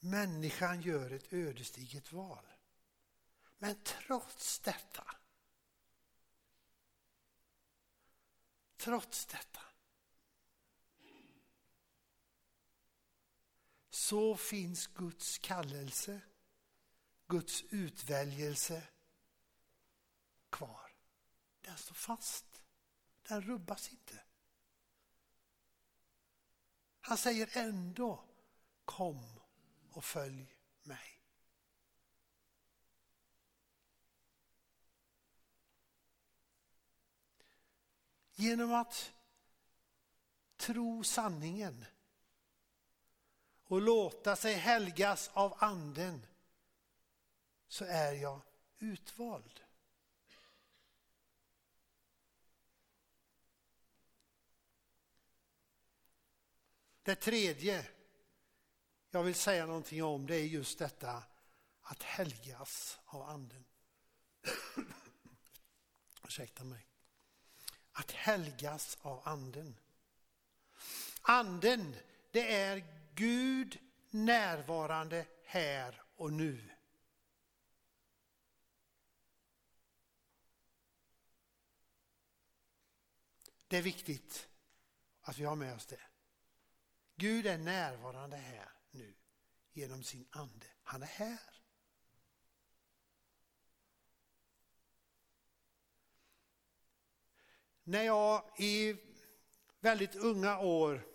Människan 0.00 0.80
gör 0.80 1.10
ett 1.10 1.32
ödesdigert 1.32 2.12
val. 2.12 2.46
Men 3.58 3.76
trots 3.84 4.58
detta 4.58 5.04
Trots 8.78 9.26
detta 9.26 9.60
så 13.90 14.36
finns 14.36 14.86
Guds 14.86 15.38
kallelse, 15.38 16.20
Guds 17.26 17.62
utväljelse 17.62 18.82
kvar. 20.50 20.92
Den 21.60 21.78
står 21.78 21.94
fast. 21.94 22.62
Den 23.22 23.42
rubbas 23.42 23.90
inte. 23.90 24.24
Han 27.00 27.18
säger 27.18 27.56
ändå 27.56 28.24
kom 28.84 29.40
och 29.90 30.04
följ 30.04 30.56
mig. 30.82 31.17
Genom 38.40 38.74
att 38.74 39.12
tro 40.56 41.04
sanningen 41.04 41.84
och 43.64 43.80
låta 43.80 44.36
sig 44.36 44.54
helgas 44.54 45.30
av 45.32 45.54
anden 45.58 46.26
så 47.68 47.84
är 47.84 48.12
jag 48.12 48.40
utvald. 48.78 49.60
Det 57.02 57.14
tredje 57.14 57.86
jag 59.10 59.22
vill 59.22 59.34
säga 59.34 59.66
någonting 59.66 60.04
om 60.04 60.26
det 60.26 60.36
är 60.36 60.46
just 60.46 60.78
detta 60.78 61.22
att 61.80 62.02
helgas 62.02 62.98
av 63.04 63.22
anden. 63.22 63.64
Ursäkta 66.24 66.64
mig 66.64 66.87
att 67.98 68.10
helgas 68.10 68.98
av 69.02 69.28
anden. 69.28 69.76
Anden, 71.22 71.96
det 72.30 72.54
är 72.54 72.84
Gud 73.14 73.78
närvarande 74.10 75.26
här 75.44 76.02
och 76.16 76.32
nu. 76.32 76.70
Det 83.68 83.76
är 83.76 83.82
viktigt 83.82 84.48
att 85.22 85.38
vi 85.38 85.44
har 85.44 85.56
med 85.56 85.74
oss 85.74 85.86
det. 85.86 86.00
Gud 87.16 87.46
är 87.46 87.58
närvarande 87.58 88.36
här 88.36 88.72
nu 88.90 89.14
genom 89.72 90.04
sin 90.04 90.28
ande. 90.30 90.66
Han 90.82 91.02
är 91.02 91.06
här. 91.06 91.57
När 97.88 98.02
jag 98.02 98.50
i 98.58 98.96
väldigt 99.80 100.14
unga 100.14 100.58
år 100.58 101.06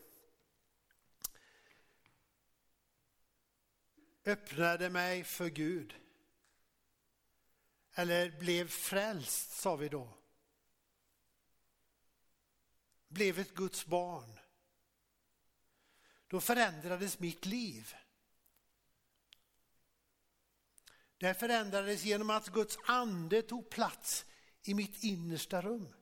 öppnade 4.26 4.90
mig 4.90 5.24
för 5.24 5.50
Gud, 5.50 5.96
eller 7.94 8.40
blev 8.40 8.68
frälst 8.68 9.52
sa 9.52 9.76
vi 9.76 9.90
då, 9.90 10.10
blev 13.08 13.40
ett 13.40 13.54
Guds 13.54 13.86
barn, 13.86 14.40
då 16.28 16.42
förändrades 16.42 17.20
mitt 17.20 17.46
liv. 17.46 17.96
Det 21.18 21.34
förändrades 21.34 22.04
genom 22.04 22.30
att 22.30 22.50
Guds 22.50 22.78
ande 22.86 23.42
tog 23.42 23.70
plats 23.70 24.26
i 24.64 24.74
mitt 24.74 25.04
innersta 25.04 25.62
rum. 25.62 25.94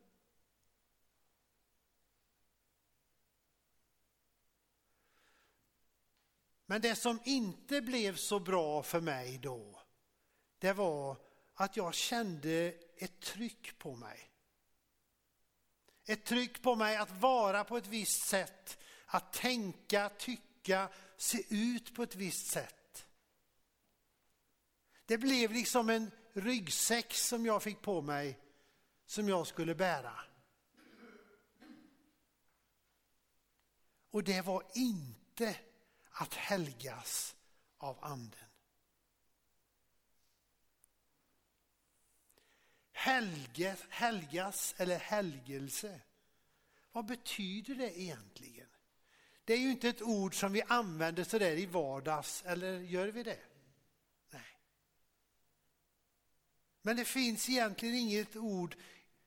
Men 6.71 6.81
det 6.81 6.95
som 6.95 7.19
inte 7.23 7.81
blev 7.81 8.15
så 8.15 8.39
bra 8.39 8.83
för 8.83 9.01
mig 9.01 9.37
då, 9.37 9.81
det 10.59 10.73
var 10.73 11.17
att 11.53 11.77
jag 11.77 11.93
kände 11.93 12.73
ett 12.97 13.19
tryck 13.19 13.77
på 13.77 13.95
mig. 13.95 14.31
Ett 16.05 16.25
tryck 16.25 16.61
på 16.61 16.75
mig 16.75 16.97
att 16.97 17.11
vara 17.11 17.63
på 17.63 17.77
ett 17.77 17.87
visst 17.87 18.27
sätt, 18.27 18.77
att 19.05 19.33
tänka, 19.33 20.09
tycka, 20.09 20.89
se 21.17 21.43
ut 21.49 21.95
på 21.95 22.03
ett 22.03 22.15
visst 22.15 22.47
sätt. 22.47 23.07
Det 25.05 25.17
blev 25.17 25.51
liksom 25.51 25.89
en 25.89 26.11
ryggsäck 26.33 27.13
som 27.13 27.45
jag 27.45 27.63
fick 27.63 27.81
på 27.81 28.01
mig 28.01 28.39
som 29.05 29.29
jag 29.29 29.47
skulle 29.47 29.75
bära. 29.75 30.19
Och 34.11 34.23
det 34.23 34.41
var 34.41 34.63
inte 34.75 35.55
att 36.21 36.33
helgas 36.33 37.35
av 37.77 37.97
anden. 38.01 38.49
Helge, 42.91 43.75
helgas 43.89 44.75
eller 44.77 44.99
helgelse, 44.99 46.01
vad 46.91 47.05
betyder 47.05 47.75
det 47.75 48.01
egentligen? 48.01 48.67
Det 49.45 49.53
är 49.53 49.57
ju 49.57 49.71
inte 49.71 49.89
ett 49.89 50.01
ord 50.01 50.39
som 50.39 50.51
vi 50.51 50.61
använder 50.61 51.23
sådär 51.23 51.57
i 51.57 51.65
vardags, 51.65 52.43
eller 52.45 52.79
gör 52.79 53.07
vi 53.07 53.23
det? 53.23 53.39
Nej. 54.29 54.57
Men 56.81 56.95
det 56.95 57.05
finns 57.05 57.49
egentligen 57.49 57.95
inget 57.95 58.35
ord, 58.35 58.75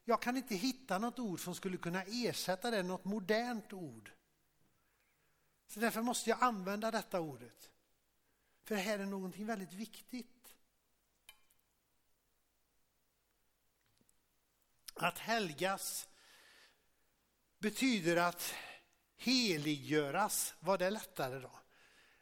jag 0.04 0.22
kan 0.22 0.36
inte 0.36 0.54
hitta 0.54 0.98
något 0.98 1.18
ord 1.18 1.40
som 1.40 1.54
skulle 1.54 1.76
kunna 1.76 2.02
ersätta 2.02 2.70
det, 2.70 2.82
något 2.82 3.04
modernt 3.04 3.72
ord. 3.72 4.13
Så 5.74 5.80
därför 5.80 6.02
måste 6.02 6.30
jag 6.30 6.42
använda 6.42 6.90
detta 6.90 7.20
ordet. 7.20 7.70
För 8.64 8.74
det 8.74 8.80
här 8.80 8.98
är 8.98 9.06
någonting 9.06 9.46
väldigt 9.46 9.72
viktigt. 9.72 10.54
Att 14.94 15.18
helgas 15.18 16.08
betyder 17.58 18.16
att 18.16 18.54
heliggöras. 19.16 20.54
Var 20.60 20.78
det 20.78 20.90
lättare 20.90 21.38
då? 21.38 21.58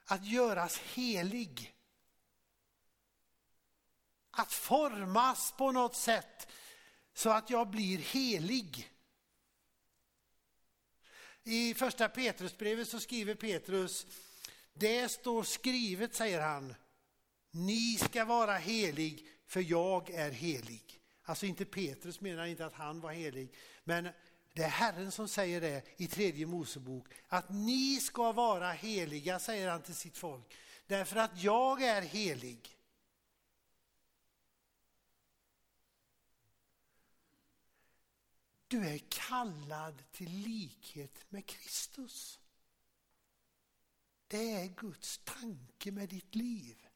Att 0.05 0.25
göras 0.25 0.79
helig. 0.79 1.77
Att 4.31 4.53
formas 4.53 5.53
på 5.53 5.73
något 5.73 5.97
sätt 5.97 6.49
så 7.15 7.31
att 7.31 7.51
jag 7.51 7.71
blir 7.71 7.99
helig. 7.99 8.93
I 11.45 11.75
första 11.75 12.09
Petrusbrevet 12.09 12.89
så 12.89 13.01
skriver 13.01 13.35
Petrus, 13.35 14.07
det 14.75 15.09
står 15.09 15.43
skrivet, 15.43 16.15
säger 16.15 16.41
han, 16.41 16.75
ni 17.51 17.99
ska 17.99 18.25
vara 18.25 18.53
helig 18.53 19.27
för 19.47 19.61
jag 19.61 20.11
är 20.11 20.31
helig. 20.31 21.01
Alltså 21.23 21.47
inte 21.47 21.65
Petrus 21.65 22.21
menar 22.21 22.47
inte 22.47 22.67
att 22.67 22.73
han 22.73 23.01
var 23.01 23.13
helig, 23.13 23.55
men 23.85 24.09
det 24.55 24.63
är 24.63 24.69
Herren 24.69 25.13
som 25.13 25.29
säger 25.29 25.61
det 25.61 25.83
i 25.97 26.07
tredje 26.07 26.47
Mosebok, 26.47 27.07
att 27.29 27.51
ni 27.51 28.01
ska 28.01 28.33
vara 28.33 28.73
heliga, 28.73 29.39
säger 29.39 29.69
han 29.69 29.83
till 29.83 29.95
sitt 29.95 30.19
folk, 30.19 30.57
därför 30.87 31.17
att 31.17 31.43
jag 31.43 31.83
är 31.83 32.03
helig. 32.03 32.77
Du 38.73 38.87
är 38.89 38.99
kallad 38.99 40.03
till 40.13 40.31
likhet 40.31 41.25
med 41.29 41.47
Kristus. 41.47 42.41
Det 44.27 44.53
är 44.53 44.67
Guds 44.67 45.21
tanke 45.25 45.93
med 45.93 46.09
ditt 46.09 46.35
liv. 46.35 46.87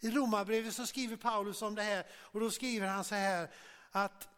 I 0.00 0.10
Romarbrevet 0.10 0.74
så 0.74 0.86
skriver 0.86 1.16
Paulus 1.16 1.62
om 1.62 1.74
det 1.74 1.82
här 1.82 2.06
och 2.12 2.40
då 2.40 2.50
skriver 2.50 2.86
han 2.86 3.04
så 3.04 3.14
här 3.14 3.54
att 3.90 4.28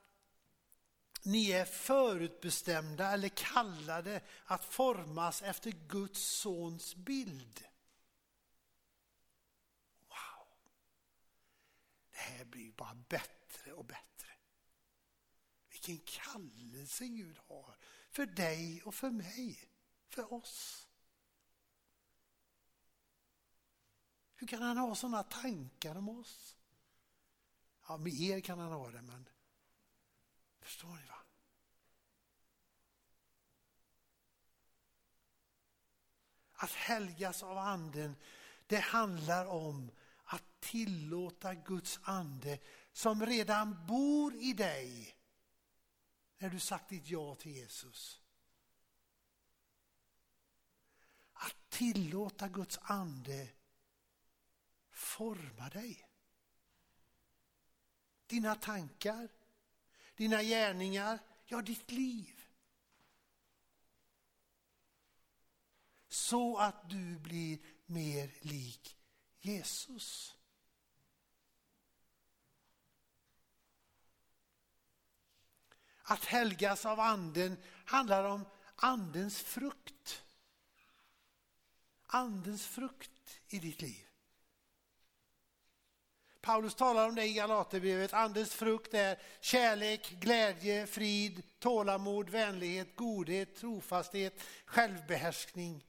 ni 1.22 1.50
är 1.50 1.64
förutbestämda 1.64 3.11
eller 3.11 3.29
kallade 3.29 4.20
att 4.44 4.64
formas 4.64 5.42
efter 5.42 5.70
Guds 5.70 6.20
sons 6.20 6.94
bild. 6.94 7.64
Wow! 10.09 10.46
Det 12.11 12.18
här 12.18 12.44
blir 12.44 12.72
bara 12.72 12.94
bättre 12.94 13.44
bättre 13.55 13.73
och 13.73 13.85
bättre. 13.85 14.31
Vilken 15.71 15.99
kallelse 15.99 17.07
Gud 17.07 17.38
har 17.38 17.77
för 18.11 18.27
dig 18.27 18.83
och 18.83 18.95
för 18.95 19.11
mig, 19.11 19.69
för 20.09 20.33
oss. 20.33 20.88
Hur 24.35 24.47
kan 24.47 24.62
han 24.62 24.77
ha 24.77 24.95
sådana 24.95 25.23
tankar 25.23 25.95
om 25.95 26.09
oss? 26.09 26.57
Ja, 27.88 27.97
med 27.97 28.12
er 28.12 28.40
kan 28.40 28.59
han 28.59 28.73
ha 28.73 28.90
det, 28.90 29.03
men 29.03 29.29
förstår 30.61 30.97
ni? 30.97 31.07
va? 31.07 31.19
Att 36.53 36.71
helgas 36.71 37.43
av 37.43 37.59
anden, 37.59 38.17
det 38.67 38.81
handlar 38.81 39.47
om 39.47 39.90
att 40.25 40.61
tillåta 40.61 41.55
Guds 41.55 42.01
ande 42.03 42.59
som 42.95 43.27
redan 43.27 43.87
bor 43.87 44.35
i 44.35 44.53
dig 44.53 45.17
när 46.39 46.51
du 46.51 46.61
sagt 46.61 46.89
ditt 46.89 47.09
ja 47.09 47.35
till 47.35 47.53
Jesus. 47.53 48.23
Att 51.33 51.71
tillåta 51.71 52.49
Guds 52.49 52.79
ande 52.83 53.49
forma 54.91 55.69
dig. 55.69 56.09
Dina 58.27 58.55
tankar, 58.55 59.29
dina 60.17 60.43
gärningar, 60.43 61.19
ja 61.45 61.63
ditt 61.63 61.91
liv. 61.91 62.41
Så 66.09 66.59
att 66.59 66.91
du 66.91 67.19
blir 67.19 67.59
mer 67.87 68.35
lik 68.41 68.97
Jesus. 69.39 70.37
Att 76.05 76.25
helgas 76.25 76.87
av 76.87 77.01
anden 77.01 77.57
handlar 77.85 78.25
om 78.25 78.45
andens 78.77 79.43
frukt. 79.43 80.23
Andens 82.07 82.67
frukt 82.67 83.40
i 83.49 83.59
ditt 83.59 83.83
liv. 83.83 84.07
Paulus 86.40 86.75
talar 86.75 87.09
om 87.09 87.14
det 87.14 87.25
i 87.25 87.33
Galaterbrevet. 87.33 88.12
Andens 88.12 88.55
frukt 88.55 88.95
är 88.95 89.19
kärlek, 89.40 90.11
glädje, 90.21 90.87
frid, 90.87 91.43
tålamod, 91.59 92.31
vänlighet, 92.31 92.97
godhet, 92.97 93.57
trofasthet, 93.57 94.43
självbehärskning. 94.67 95.87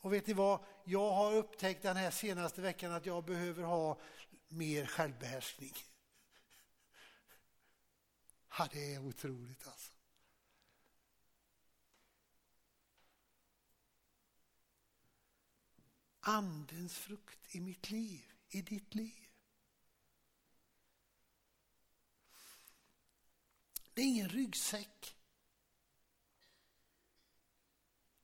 Och 0.00 0.12
vet 0.12 0.26
ni 0.26 0.32
vad? 0.32 0.60
Jag 0.84 1.10
har 1.10 1.34
upptäckt 1.34 1.82
den 1.82 1.96
här 1.96 2.10
senaste 2.10 2.60
veckan 2.60 2.92
att 2.92 3.06
jag 3.06 3.24
behöver 3.24 3.62
ha 3.62 3.98
mer 4.48 4.86
självbehärskning. 4.86 5.72
Ja, 8.58 8.68
det 8.72 8.94
är 8.94 9.06
otroligt 9.06 9.66
alltså. 9.66 9.92
Andens 16.20 16.98
frukt 16.98 17.54
i 17.54 17.60
mitt 17.60 17.90
liv, 17.90 18.32
i 18.48 18.62
ditt 18.62 18.94
liv. 18.94 19.28
Det 23.94 24.02
är 24.02 24.06
ingen 24.06 24.28
ryggsäck. 24.28 25.16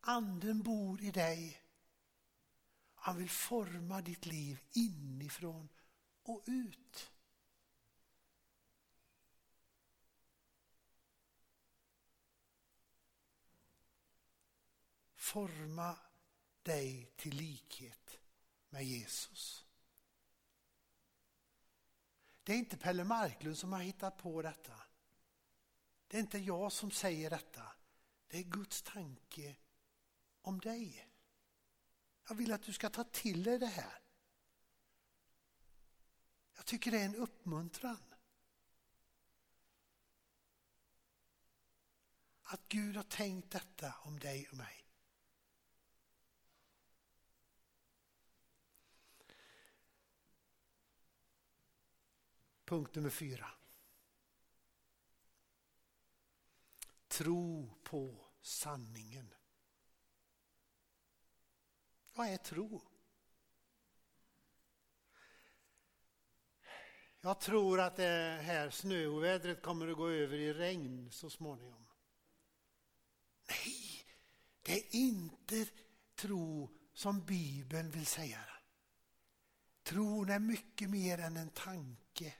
Anden 0.01 0.63
bor 0.63 1.03
i 1.03 1.11
dig. 1.11 1.63
Han 2.95 3.17
vill 3.17 3.31
forma 3.31 4.03
ditt 4.03 4.27
liv 4.27 4.61
inifrån 4.73 5.69
och 6.23 6.45
ut. 6.47 7.11
Forma 15.29 15.97
dig 16.63 17.13
till 17.17 17.37
likhet 17.37 18.19
med 18.69 18.85
Jesus. 18.85 19.67
Det 22.43 22.53
är 22.53 22.57
inte 22.57 22.77
Pelle 22.77 23.05
Marklund 23.05 23.59
som 23.59 23.73
har 23.73 23.81
hittat 23.81 24.19
på 24.19 24.43
detta. 24.43 24.83
Det 26.07 26.17
är 26.17 26.21
inte 26.21 26.39
jag 26.39 26.73
som 26.73 26.91
säger 26.91 27.31
detta. 27.31 27.63
Det 28.29 28.39
är 28.39 28.43
Guds 28.43 28.83
tanke 28.83 29.57
om 30.43 30.61
dig. 30.61 31.09
Jag 32.29 32.35
vill 32.35 32.53
att 32.53 32.63
du 32.63 32.73
ska 32.73 32.91
ta 32.91 33.05
till 33.05 33.43
dig 33.43 33.59
det 33.59 33.67
här. 33.67 34.01
Jag 36.57 36.67
tycker 36.67 36.91
det 36.91 37.01
är 37.01 37.05
en 37.05 37.17
uppmuntran. 37.17 38.09
att 42.49 42.69
Gud 42.69 42.97
har 42.97 43.03
tänkt 43.03 43.51
detta 43.51 43.95
om 44.03 44.19
dig 44.19 44.49
och 44.49 44.57
mig. 44.57 44.88
Punkt 52.69 52.95
nummer 52.95 53.11
fyra. 53.11 53.51
Tro 57.09 57.75
på 57.83 58.27
sanningen. 58.41 59.35
Vad 62.15 62.29
är 62.29 62.37
tro? 62.37 62.83
Jag 67.21 67.41
tror 67.41 67.81
att 67.81 67.97
det 67.97 68.41
här 68.43 68.71
snöovädret 68.71 69.63
kommer 69.63 69.89
att 69.89 69.97
gå 69.97 70.09
över 70.09 70.37
i 70.37 70.55
regn 70.55 71.11
så 71.11 71.31
småningom. 71.31 71.87
Nej, 73.49 74.07
det 74.63 74.73
är 74.73 74.97
inte 74.97 75.67
tro 76.15 76.77
som 76.93 77.25
Bibeln 77.25 77.91
vill 77.91 78.07
säga. 78.07 78.45
Tron 79.83 80.31
är 80.31 80.39
mycket 80.39 80.91
mer 80.91 81.19
än 81.19 81.37
en 81.37 81.51
tanke. 81.51 82.35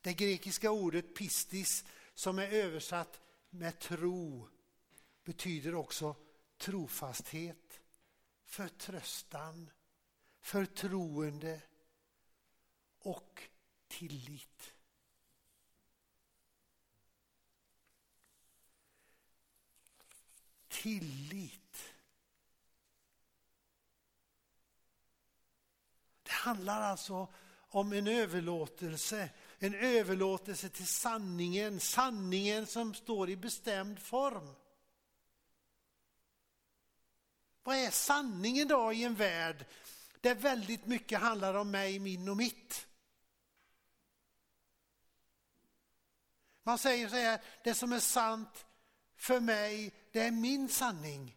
Det 0.00 0.14
grekiska 0.14 0.70
ordet 0.70 1.14
pistis 1.14 1.84
som 2.14 2.38
är 2.38 2.48
översatt 2.48 3.20
med 3.50 3.78
tro 3.78 4.48
betyder 5.24 5.74
också 5.74 6.16
trofasthet, 6.58 7.80
förtröstan, 8.44 9.70
förtroende 10.40 11.60
och 12.98 13.42
tillit. 13.88 14.72
Tillit. 20.68 21.94
Det 26.22 26.32
handlar 26.32 26.80
alltså 26.80 27.28
om 27.70 27.92
en 27.92 28.06
överlåtelse, 28.06 29.30
en 29.58 29.74
överlåtelse 29.74 30.68
till 30.68 30.86
sanningen, 30.86 31.80
sanningen 31.80 32.66
som 32.66 32.94
står 32.94 33.30
i 33.30 33.36
bestämd 33.36 33.98
form. 33.98 34.54
Vad 37.62 37.76
är 37.76 37.90
sanningen 37.90 38.68
då 38.68 38.92
i 38.92 39.04
en 39.04 39.14
värld 39.14 39.66
där 40.20 40.34
väldigt 40.34 40.86
mycket 40.86 41.20
handlar 41.20 41.54
om 41.54 41.70
mig, 41.70 41.98
min 41.98 42.28
och 42.28 42.36
mitt? 42.36 42.86
Man 46.62 46.78
säger 46.78 47.08
så 47.08 47.16
här, 47.16 47.42
det 47.64 47.74
som 47.74 47.92
är 47.92 48.00
sant 48.00 48.66
för 49.16 49.40
mig, 49.40 49.94
det 50.12 50.20
är 50.20 50.30
min 50.30 50.68
sanning. 50.68 51.36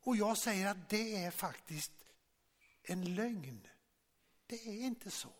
Och 0.00 0.16
jag 0.16 0.38
säger 0.38 0.66
att 0.66 0.88
det 0.88 1.24
är 1.24 1.30
faktiskt 1.30 1.92
en 2.82 3.14
lögn. 3.14 3.68
Det 4.52 4.68
är 4.68 4.86
inte 4.86 5.10
så. 5.10 5.32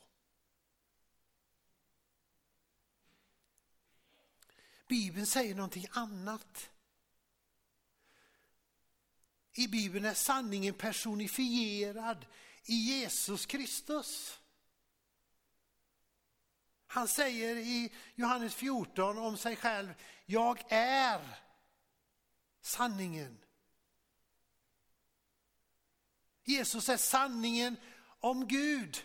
Bibeln 4.88 5.27
säger 5.27 5.55
någonting 5.55 5.87
annat. 5.90 6.70
I 9.53 9.68
Bibeln 9.68 10.05
är 10.05 10.14
sanningen 10.14 10.75
personifierad 10.75 12.27
i 12.64 12.75
Jesus 12.75 13.46
Kristus. 13.46 14.40
Han 16.87 17.09
säger 17.09 17.57
i 17.57 17.92
Johannes 18.14 18.55
14 18.55 19.18
om 19.18 19.37
sig 19.37 19.57
själv, 19.57 19.94
jag 20.27 20.64
är 20.68 21.38
sanningen. 22.61 23.38
Jesus 26.44 26.88
är 26.88 26.96
sanningen 26.96 27.77
om 28.23 28.49
Gud. 28.49 29.05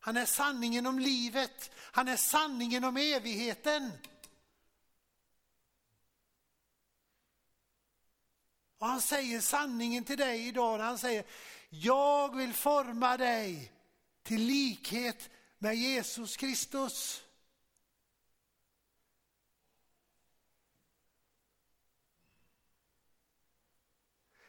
Han 0.00 0.16
är 0.16 0.26
sanningen 0.26 0.86
om 0.86 0.98
livet. 0.98 1.70
Han 1.76 2.08
är 2.08 2.16
sanningen 2.16 2.84
om 2.84 2.96
evigheten. 2.96 3.92
Och 8.78 8.86
han 8.86 9.00
säger 9.00 9.40
sanningen 9.40 10.04
till 10.04 10.18
dig 10.18 10.46
idag 10.46 10.78
när 10.78 10.84
han 10.84 10.98
säger, 10.98 11.24
jag 11.68 12.36
vill 12.36 12.52
forma 12.52 13.16
dig 13.16 13.72
till 14.22 14.42
likhet 14.42 15.30
med 15.58 15.76
Jesus 15.76 16.36
Kristus. 16.36 17.22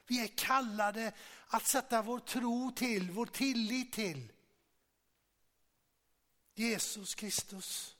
Vi 0.07 0.23
är 0.23 0.27
kallade 0.27 1.13
att 1.53 1.65
sätta 1.65 2.01
vår 2.01 2.19
tro 2.19 2.71
till, 2.71 3.11
vår 3.11 3.25
tillit 3.25 3.93
till 3.93 4.31
Jesus 6.53 7.15
Kristus. 7.15 7.97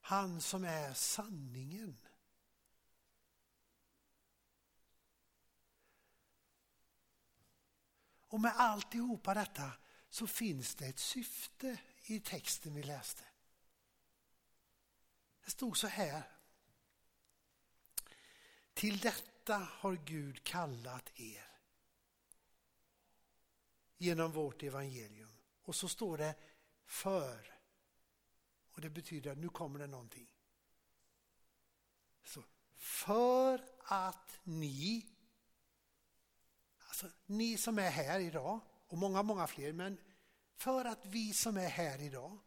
Han 0.00 0.40
som 0.40 0.64
är 0.64 0.94
sanningen. 0.94 1.98
Och 8.32 8.40
med 8.40 8.52
alltihopa 8.56 9.34
detta 9.34 9.72
så 10.10 10.26
finns 10.26 10.74
det 10.74 10.86
ett 10.86 10.98
syfte 10.98 11.80
i 12.02 12.20
texten 12.20 12.74
vi 12.74 12.82
läste. 12.82 13.24
Det 15.44 15.50
stod 15.50 15.76
så 15.76 15.86
här. 15.86 16.22
Till 18.74 18.98
detta 18.98 19.56
har 19.58 19.94
Gud 19.94 20.44
kallat 20.44 21.10
er 21.14 21.46
genom 23.96 24.32
vårt 24.32 24.62
evangelium. 24.62 25.36
Och 25.62 25.74
så 25.74 25.88
står 25.88 26.18
det 26.18 26.34
för. 26.84 27.54
Och 28.72 28.80
det 28.80 28.90
betyder 28.90 29.32
att 29.32 29.38
nu 29.38 29.48
kommer 29.48 29.78
det 29.78 29.86
någonting. 29.86 30.28
Så, 32.24 32.44
för 32.76 33.64
att 33.84 34.40
ni, 34.42 35.11
alltså 36.92 37.10
ni 37.26 37.56
som 37.56 37.78
är 37.78 37.90
här 37.90 38.20
idag 38.20 38.60
och 38.86 38.98
många, 38.98 39.22
många 39.22 39.46
fler, 39.46 39.72
men 39.72 39.98
för 40.54 40.84
att 40.84 41.06
vi 41.06 41.32
som 41.32 41.56
är 41.56 41.68
här 41.68 42.00
idag 42.00 42.38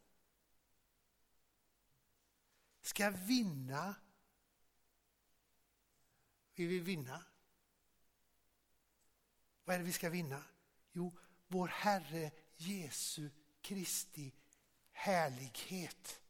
ska 2.82 3.10
vinna. 3.10 3.96
Vi 6.54 6.66
vill 6.66 6.82
vinna. 6.82 7.24
Vad 9.64 9.74
är 9.74 9.80
det 9.80 9.86
vi 9.86 9.94
ska 9.94 10.10
vinna? 10.10 10.44
Jo, 10.92 11.18
vår 11.48 11.68
Herre 11.68 12.32
Jesu 12.58 13.30
Kristi 13.62 14.34
härlighet. 14.92 16.22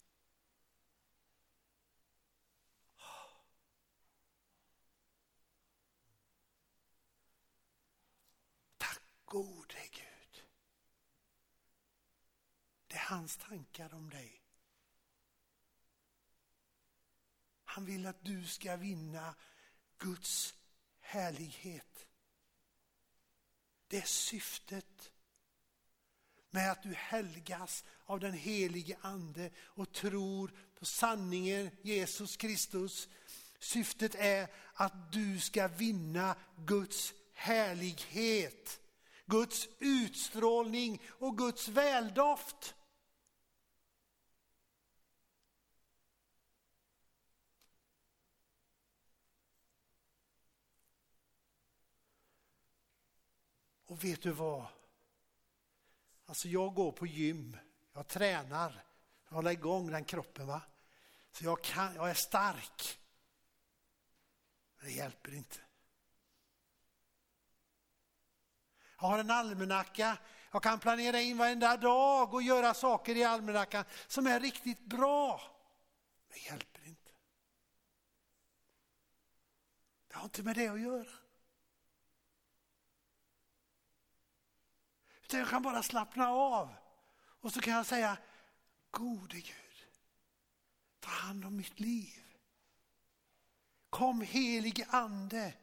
Tack 8.78 9.02
gode 9.26 9.76
Gud. 9.92 10.44
Det 12.88 12.96
är 12.96 13.06
hans 13.06 13.38
tankar 13.38 13.94
om 13.94 14.10
dig. 14.10 14.42
Han 17.64 17.86
vill 17.86 18.06
att 18.06 18.26
du 18.26 18.48
ska 18.48 18.76
vinna 18.76 19.36
Guds 19.98 20.54
härlighet. 21.00 22.08
Det 23.88 23.98
är 23.98 24.06
syftet 24.06 25.12
med 26.50 26.72
att 26.72 26.84
du 26.84 26.94
helgas 26.94 27.84
av 28.06 28.20
den 28.20 28.34
helige 28.34 28.98
ande 29.02 29.52
och 29.58 29.92
tror 29.92 30.54
på 30.80 30.86
sanningen 30.86 31.72
Jesus 31.82 32.38
Kristus. 32.38 33.10
Syftet 33.60 34.16
är 34.16 34.48
att 34.74 35.12
du 35.12 35.40
ska 35.40 35.68
vinna 35.68 36.36
Guds 36.58 37.14
härlighet, 37.34 38.80
Guds 39.26 39.68
utstrålning 39.80 41.02
och 41.08 41.38
Guds 41.38 41.68
väldoft. 41.68 42.76
Och 53.86 54.04
vet 54.04 54.22
du 54.22 54.32
vad? 54.32 54.66
Alltså 56.26 56.48
jag 56.48 56.74
går 56.74 56.92
på 56.92 57.06
gym, 57.06 57.58
jag 57.94 58.08
tränar, 58.08 58.84
jag 59.28 59.36
håller 59.36 59.52
igång 59.52 59.92
den 59.92 60.06
kroppen. 60.06 60.48
va. 60.48 60.62
Så 61.32 61.46
jag, 61.46 61.64
kan, 61.64 61.96
jag 61.96 62.10
är 62.10 62.14
stark. 62.14 63.00
Men 64.78 64.86
det 64.86 64.92
hjälper 64.92 65.34
inte. 65.34 65.65
Jag 69.06 69.10
har 69.10 69.20
en 69.20 69.32
almanacka. 69.32 70.18
Jag 70.52 70.64
kan 70.64 70.80
planera 70.80 71.22
in 71.22 71.38
varenda 71.38 71.78
dag 71.78 72.34
och 72.34 72.42
göra 72.42 72.74
saker 72.74 73.18
i 73.18 73.24
almanackan 73.24 73.86
som 74.08 74.28
är 74.28 74.40
riktigt 74.40 74.82
bra. 74.82 75.42
Men 76.28 76.38
det 76.38 76.46
hjälper 76.46 76.88
inte. 76.88 77.12
Det 80.08 80.16
har 80.16 80.24
inte 80.24 80.44
med 80.44 80.56
det 80.56 80.68
att 80.68 80.82
göra. 80.82 81.10
Utan 85.24 85.40
jag 85.40 85.50
kan 85.50 85.62
bara 85.62 85.84
slappna 85.84 86.30
av. 86.30 86.76
Och 87.42 87.54
så 87.54 87.62
kan 87.62 87.74
jag 87.74 87.86
säga, 87.86 88.18
gode 88.92 89.36
Gud, 89.36 89.88
ta 91.00 91.10
hand 91.10 91.46
om 91.46 91.56
mitt 91.56 91.80
liv. 91.80 92.24
Kom 93.90 94.22
helige 94.22 94.86
ande, 94.90 95.54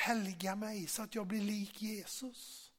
helga 0.00 0.56
mig 0.56 0.86
så 0.86 1.02
att 1.02 1.14
jag 1.14 1.26
blir 1.26 1.40
lik 1.40 1.82
Jesus. 1.82 2.72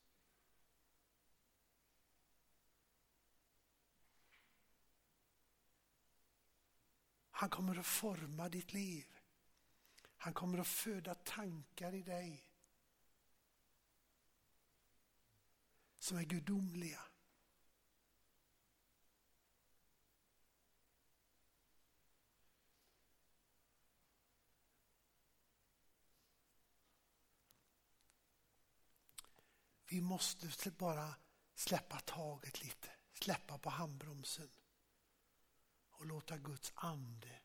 Han 7.31 7.49
kommer 7.49 7.79
att 7.79 7.86
forma 7.86 8.49
ditt 8.49 8.73
liv. 8.73 9.05
Han 10.17 10.34
kommer 10.34 10.57
att 10.57 10.67
föda 10.67 11.15
tankar 11.15 11.93
i 11.93 12.01
dig 12.01 12.51
som 15.99 16.17
är 16.17 16.23
gudomliga. 16.23 17.11
Vi 29.91 30.01
måste 30.01 30.71
bara 30.71 31.15
släppa 31.56 31.99
taget 31.99 32.63
lite, 32.63 32.89
släppa 33.13 33.58
på 33.58 33.69
handbromsen 33.69 34.49
och 35.89 36.06
låta 36.06 36.38
Guds 36.38 36.71
ande 36.75 37.41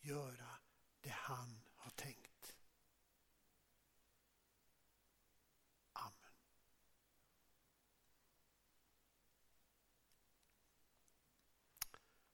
göra 0.00 0.58
det 1.00 1.10
han 1.10 1.68
har 1.74 1.90
tänkt. 1.90 2.56
Amen. 5.92 6.32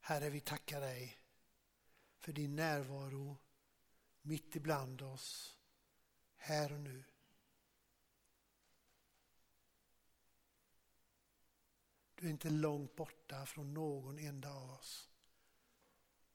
Herre, 0.00 0.30
vi 0.30 0.40
tackar 0.40 0.80
dig 0.80 1.18
för 2.18 2.32
din 2.32 2.56
närvaro 2.56 3.38
mitt 4.22 4.56
ibland 4.56 5.02
oss, 5.02 5.58
här 6.36 6.72
och 6.72 6.80
nu. 6.80 7.09
Du 12.20 12.26
är 12.26 12.30
inte 12.30 12.50
långt 12.50 12.96
borta 12.96 13.46
från 13.46 13.74
någon 13.74 14.18
enda 14.18 14.52
av 14.52 14.70
oss. 14.70 15.08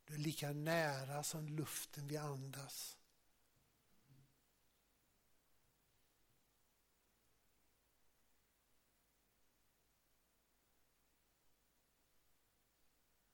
Du 0.05 0.13
är 0.13 0.17
lika 0.17 0.53
nära 0.53 1.23
som 1.23 1.47
luften 1.47 2.07
vi 2.07 2.17
andas. 2.17 2.97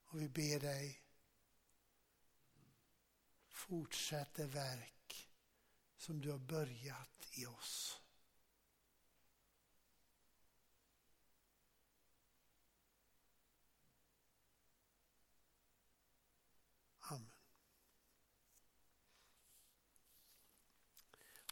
Och 0.03 0.21
vi 0.21 0.29
ber 0.29 0.59
dig, 0.59 1.01
fortsätt 3.47 4.33
det 4.33 4.45
verk 4.45 5.29
som 5.97 6.21
du 6.21 6.31
har 6.31 6.39
börjat 6.39 7.27
i 7.31 7.45
oss. 7.45 8.00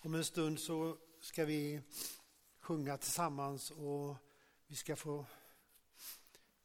Om 0.02 0.16
en 0.16 0.26
stund 0.26 0.60
så 0.60 0.98
ska 1.20 1.46
vi 1.46 1.82
sjunga 2.60 2.98
tillsammans 2.98 3.72
och 3.72 4.16
vi 4.68 4.76
ska 4.76 4.96
få 4.96 5.26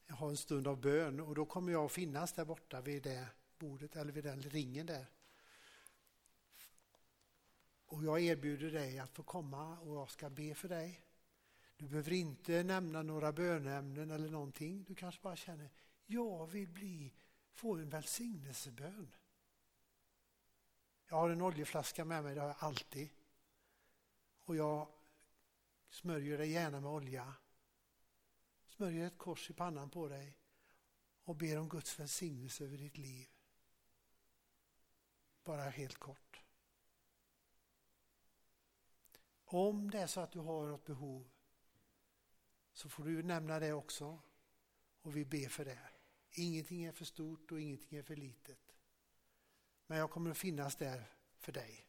ha 0.09 0.29
en 0.29 0.37
stund 0.37 0.69
av 0.69 0.81
bön 0.81 1.21
och 1.21 1.35
då 1.35 1.47
kommer 1.47 1.73
jag 1.73 1.85
att 1.85 1.93
finnas 1.93 2.33
där 2.33 2.45
borta 2.45 2.81
vid 2.81 3.03
det 3.03 3.27
bordet 3.59 3.97
eller 3.97 4.13
vid 4.13 4.25
den 4.25 4.43
ringen 4.43 4.87
där. 4.87 5.07
Och 7.87 8.05
jag 8.05 8.21
erbjuder 8.21 8.71
dig 8.71 8.99
att 8.99 9.11
få 9.11 9.23
komma 9.23 9.79
och 9.79 9.97
jag 9.97 10.11
ska 10.11 10.31
be 10.31 10.55
för 10.55 10.69
dig. 10.69 11.05
Du 11.77 11.89
behöver 11.89 12.13
inte 12.13 12.63
nämna 12.63 13.03
några 13.03 13.33
bönämnen 13.33 14.11
eller 14.11 14.29
någonting. 14.29 14.85
Du 14.85 14.95
kanske 14.95 15.23
bara 15.23 15.37
känner, 15.37 15.71
jag 16.07 16.47
vill 16.47 16.69
bli, 16.69 17.15
få 17.53 17.75
en 17.75 17.89
välsignelsebön. 17.89 19.15
Jag 21.09 21.17
har 21.17 21.31
en 21.31 21.43
oljeflaska 21.43 22.05
med 22.05 22.25
mig, 22.25 22.35
det 22.35 22.41
har 22.41 22.49
jag 22.49 22.57
alltid. 22.59 23.11
Och 24.45 24.57
jag 24.57 24.89
smörjer 25.89 26.39
dig 26.39 26.51
gärna 26.51 26.81
med 26.81 26.91
olja. 26.91 27.35
Smörjer 28.67 29.07
ett 29.07 29.19
kors 29.19 29.51
i 29.51 29.53
pannan 29.53 29.91
på 29.91 30.09
dig 30.09 30.39
och 31.25 31.37
ber 31.37 31.59
om 31.59 31.69
Guds 31.69 32.01
välsignelse 32.01 32.65
över 32.65 32.79
ditt 32.79 32.99
liv. 32.99 33.29
Bara 35.45 35.63
helt 35.63 35.99
kort. 35.99 36.43
Om 39.45 39.91
det 39.91 39.99
är 39.99 40.07
så 40.07 40.21
att 40.21 40.33
du 40.33 40.39
har 40.39 40.67
något 40.67 40.85
behov 40.85 41.31
så 42.73 42.89
får 42.89 43.05
du 43.05 43.23
nämna 43.23 43.59
det 43.59 43.73
också 43.73 44.19
och 45.03 45.17
vi 45.17 45.25
ber 45.25 45.49
för 45.49 45.65
det. 45.65 45.91
Ingenting 46.31 46.85
är 46.85 46.93
för 46.93 47.05
stort 47.05 47.53
och 47.53 47.61
ingenting 47.61 47.99
är 47.99 48.03
för 48.03 48.17
litet. 48.17 48.77
Men 49.87 49.99
jag 49.99 50.11
kommer 50.11 50.31
att 50.31 50.39
finnas 50.39 50.77
där 50.77 51.11
för 51.39 51.53
dig. 51.53 51.87